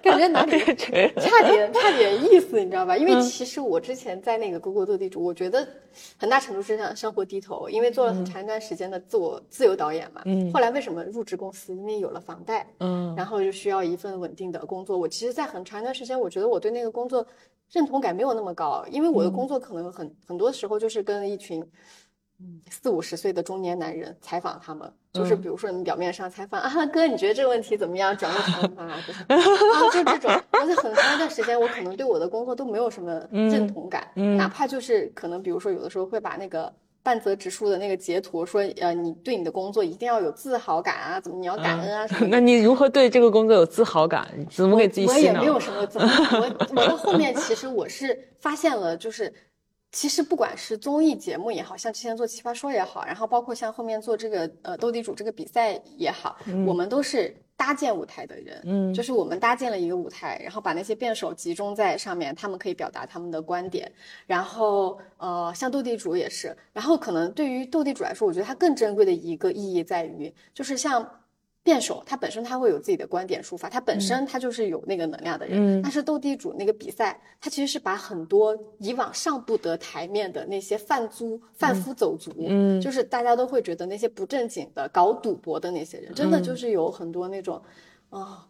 [0.03, 0.59] 感觉哪里
[1.17, 2.95] 差点差点意思，你知道吧？
[2.95, 5.67] 因为其实我之前在那个谷歌斗地主，我觉得
[6.19, 10.21] 很大程度是向生活低头，因为做了很长一段时间的自我自由导演嘛。
[10.53, 11.75] 后来为什么入职公司？
[11.75, 12.67] 因为有了房贷。
[12.79, 14.97] 嗯，然后就需要一份稳定的工作。
[14.97, 17.25] 我其实，在很长一段时间，我觉得我对那个工作
[17.71, 21.63] 认同感没有那么高，因为我的工作可能很很多时候就是跟一群
[22.39, 28.15] 嗯四五十岁的中年男人采访他们，就是比如说你表面上采访啊哥，你觉得这个问题怎么样？
[28.17, 29.37] 转个头 啊，就是啊，
[29.93, 30.31] 就这种。
[30.51, 34.07] 而且很长一段时间，我可能对我的工作都没有什么认同感，
[34.37, 36.73] 哪怕就是可能比如说有的时候会把那个。
[37.03, 42.27] 半泽直树的那个截图说，呃，你对你的工作一定要有自豪感啊，怎么你要感恩啊什么？
[42.29, 44.27] 那你如何对这个工作有自豪感？
[44.49, 45.07] 怎么给自己？
[45.07, 49.33] 我也没有什么怎么，我 我到后面其实我是发现了，就是
[49.91, 57.35] 其实不管是综艺节目也好像之前做奇葩说也好，然后包括像后面做这个呃斗地主这个比赛也好，我们都是。
[57.61, 63.91] 搭建舞台的人，嗯，就是我们搭建了一个舞台，然后把那些辩手集中在上面，他们可以表达他们的观点。
[64.25, 66.57] 然后，呃，像斗地主也是。
[66.73, 71.07] 然后，可能对于斗地主来说，我觉得它更珍贵的一个意义在于，就是像。
[71.63, 75.81] 辩手他本身他会有自己的观点抒发，他本身他就是有那个能量的人。
[75.81, 87.61] 但是斗地主那个比赛，他其实是把很多以往上不得台面的那些贩租、贩夫走卒，嗯，就是大家都会觉得那些不正经的搞赌博的那些人，真的就是有很多那种，
[88.09, 88.47] 啊。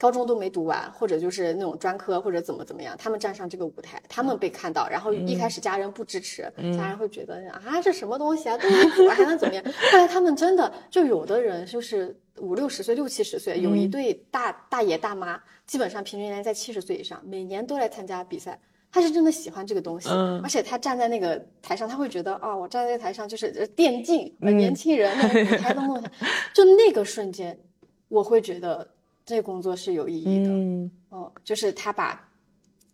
[0.00, 9.62] 高中都没读完，或者就是那种专科，或者怎么怎么样，他们站上这个舞台，他们被看到，然后一开始家人不支持，家人会觉得啊，这什么东西啊，都没读完还能怎么样？
[9.92, 18.58] 后来他们真的就有的人就是五六十岁、六七十岁，有一对大大爷大妈，基本上平均年龄在七十岁以上，每年都来参加比赛。
[18.90, 20.08] 他是真的喜欢这个东西，
[20.42, 26.10] 而且他站在那个台上，他会觉得啊，我站在台上就是电竞，年轻人那个舞台的梦想，
[26.54, 27.60] 就那个瞬间，
[28.08, 28.88] 我会觉得。
[29.30, 32.28] 这工作是有意义的，嗯，哦就是他把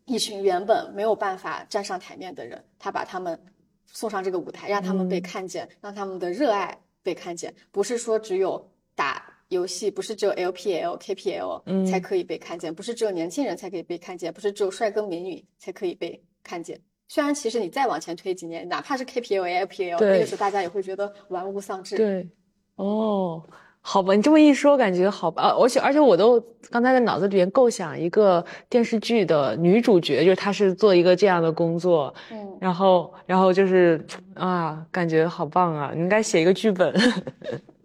[0.04, 3.38] 一群原本没有办法站上台面的人，他把他们
[3.86, 7.52] 送上这个舞台，让他们被看见，让他们的热爱被看见。
[7.72, 16.78] 不是说只有打游戏，不是只有 LPL、KPL 才可以被看见，不是只有年轻人才可以被看见，不是只有帅哥美女才可以被看见。
[17.08, 21.96] 虽然其实你再往前推几年，哪怕是 KPL、LPL，那个时候大家也会觉得玩物丧志。
[21.96, 22.28] 对，
[22.76, 23.42] 哦。
[23.88, 25.54] 好吧，你这么一说，感觉好吧。
[25.56, 26.40] 而且而且，我都
[26.70, 34.04] 刚才在脑子里面构想一个电视剧的女主角，就是她是做一个这样的工作，嗯，然后然后就是
[34.34, 35.92] 啊，感觉好棒啊！
[35.94, 36.92] 你应该写一个剧本。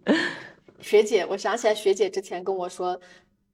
[0.82, 3.00] 学姐，我想起来，学姐之前跟我说，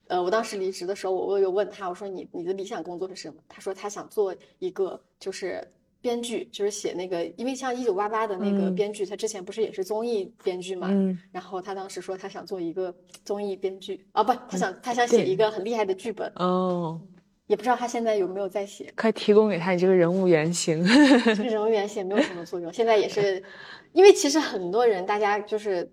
[0.07, 3.35] 呃，我当时离职的时候，我我有问她，我说你你的理想工作是什么？
[3.47, 5.63] 她说她想做一个就是
[6.01, 10.89] 编剧，就是写那个，因为像一九八八的那个编剧，他之前不是也是综艺编剧嘛？
[10.91, 11.19] 嗯。
[11.33, 12.95] 然后他当时说他想做一个
[13.25, 16.31] 综艺编剧，啊不，他想他想写一个很厉害的剧本。
[16.37, 17.01] 哦。
[17.47, 18.93] 也不知道他现在有没有在写。
[18.97, 20.85] 快提供给他你这个人物原型。
[20.85, 23.43] 这个人物原型没有什么作用，现在也是，
[23.93, 25.91] 因为其实很多人大家就是。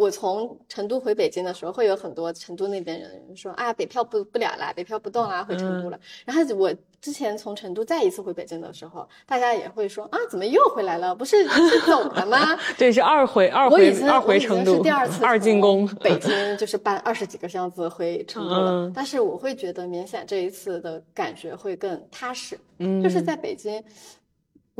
[0.00, 6.00] 我从成都回北京的时候，会有很多成都那边人说啊，北漂不不了啦，北漂不动啦，回成都了。
[6.24, 6.72] 然后我
[7.02, 11.14] 之前从成都再一次回北京的时候，大家也会说啊，怎么又回来了？
[11.14, 12.58] 不是是走了吗？
[12.78, 15.86] 对，是二回二回二回成都，是第二次二进宫。
[15.96, 22.58] 北 京就是搬二十几个箱子回成都了，但是我会觉得明显这一次的感觉会更踏实。
[22.78, 23.84] 嗯，就是在北京。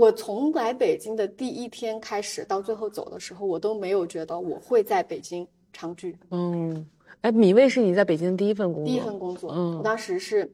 [0.01, 6.17] 我从来北京的第一天开始到最后走的时候，我都没有觉得我会在北京长居。
[6.31, 6.87] 嗯，
[7.21, 8.91] 哎，米未是你在北京第一份工作？
[8.91, 9.53] 第一份工作。
[9.55, 10.51] 嗯，我当时是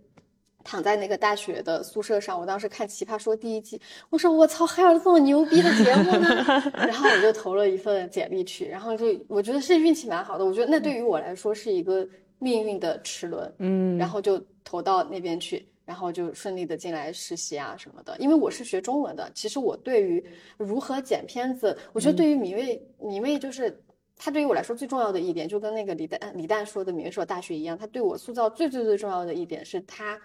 [0.65, 6.29] 躺在那个大学的宿舍上，我当时看《奇葩说》第一季，我说我操，还有这么牛逼的节目呢！
[6.75, 12.05] 然后我就投了一份简历去，然后就我觉得是运气蛮好的，我觉得那对于我来说是一个
[12.41, 13.55] 命运的齿轮。
[13.59, 15.65] 嗯，然后就投到那边去。
[15.87, 20.23] 然后就顺利的进来实习啊什么的，因为我是学中文的，其实我对于
[20.59, 23.81] 如何剪片子，我觉得对于米未，米未就是
[24.17, 30.21] 他对于我来说最重要的一点，就跟那个李诞李诞说的米未是我大学一样，他对我塑造最最最重要的一点是他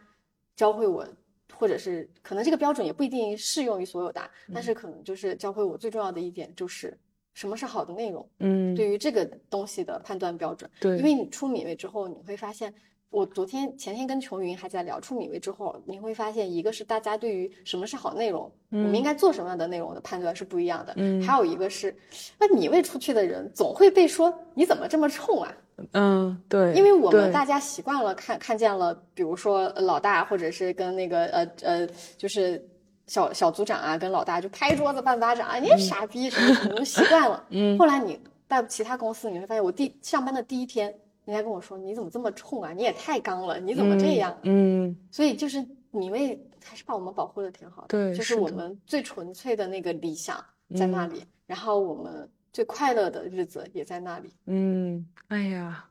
[0.55, 1.07] 教会我，
[1.53, 4.19] 或者是可能这个标准也不一定适用于所有的，
[4.51, 6.97] 但是可能就是教会我最重要的一点就是
[7.35, 12.73] 什么是好的内容，嗯，对于这个东西的判断标准，对，因为你出米未之后，你会发现。
[13.11, 20.93] 我昨天前天跟琼云还在聊出米味之后，你会发现，一个是大家对于什么是好内容，我们应该做什么样的内容的判断是不一样的。
[20.95, 21.93] 嗯，还有一个是，
[22.39, 25.53] 那米未出去的人总会被说你怎么这么冲啊？
[25.91, 32.65] 嗯，对，因为我们大家习惯了看看见了，比如说老大或者是跟那个呃呃，就是
[33.07, 37.43] 小小组长啊，跟老大就拍桌子半巴掌啊，你傻逼什么什么，都习惯了。
[37.51, 38.17] 嗯，后来你
[38.47, 40.95] 到其他公司你会发现，我第上班的第一天。
[41.25, 42.73] 人家跟我说：“你怎么这么冲啊？
[42.73, 43.59] 你也太刚了！
[43.59, 50.43] 你怎么这样？”嗯，所以就是你为还是把我们保护的挺好的，对，就是我们最纯粹的那个理想
[50.75, 54.33] 在那里，然后我们最快乐的日子也在那里。
[54.47, 55.85] 嗯，哎呀，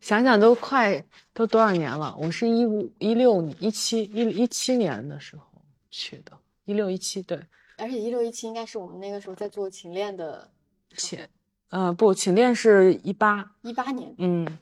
[0.00, 2.14] 想想都快都多少年了？
[2.20, 5.42] 我是一五一六一七一一七年的时候
[5.90, 6.32] 去的，
[6.66, 7.40] 一六一七对，
[7.78, 10.50] 而且一六一七应该是我们那个时候在做勤练的
[10.96, 11.28] 前，
[11.70, 14.58] 呃，不，情恋是一八一八年，嗯。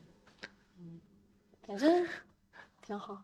[1.66, 2.06] 反正
[2.82, 3.22] 挺好，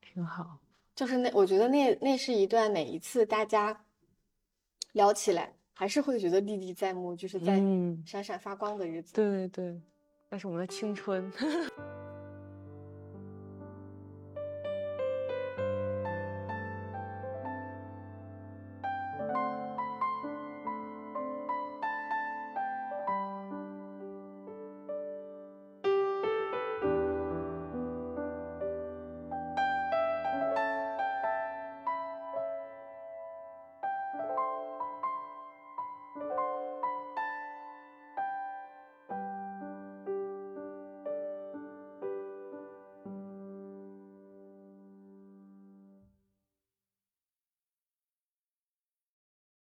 [0.00, 0.58] 挺好。
[0.94, 3.84] 就是那，我觉得那那是一段每一次大家
[4.92, 7.60] 聊起来，还是会觉得历历在目，就是在
[8.04, 9.12] 闪闪发光的日子。
[9.14, 9.80] 对对对，
[10.30, 11.30] 那是我们的青春。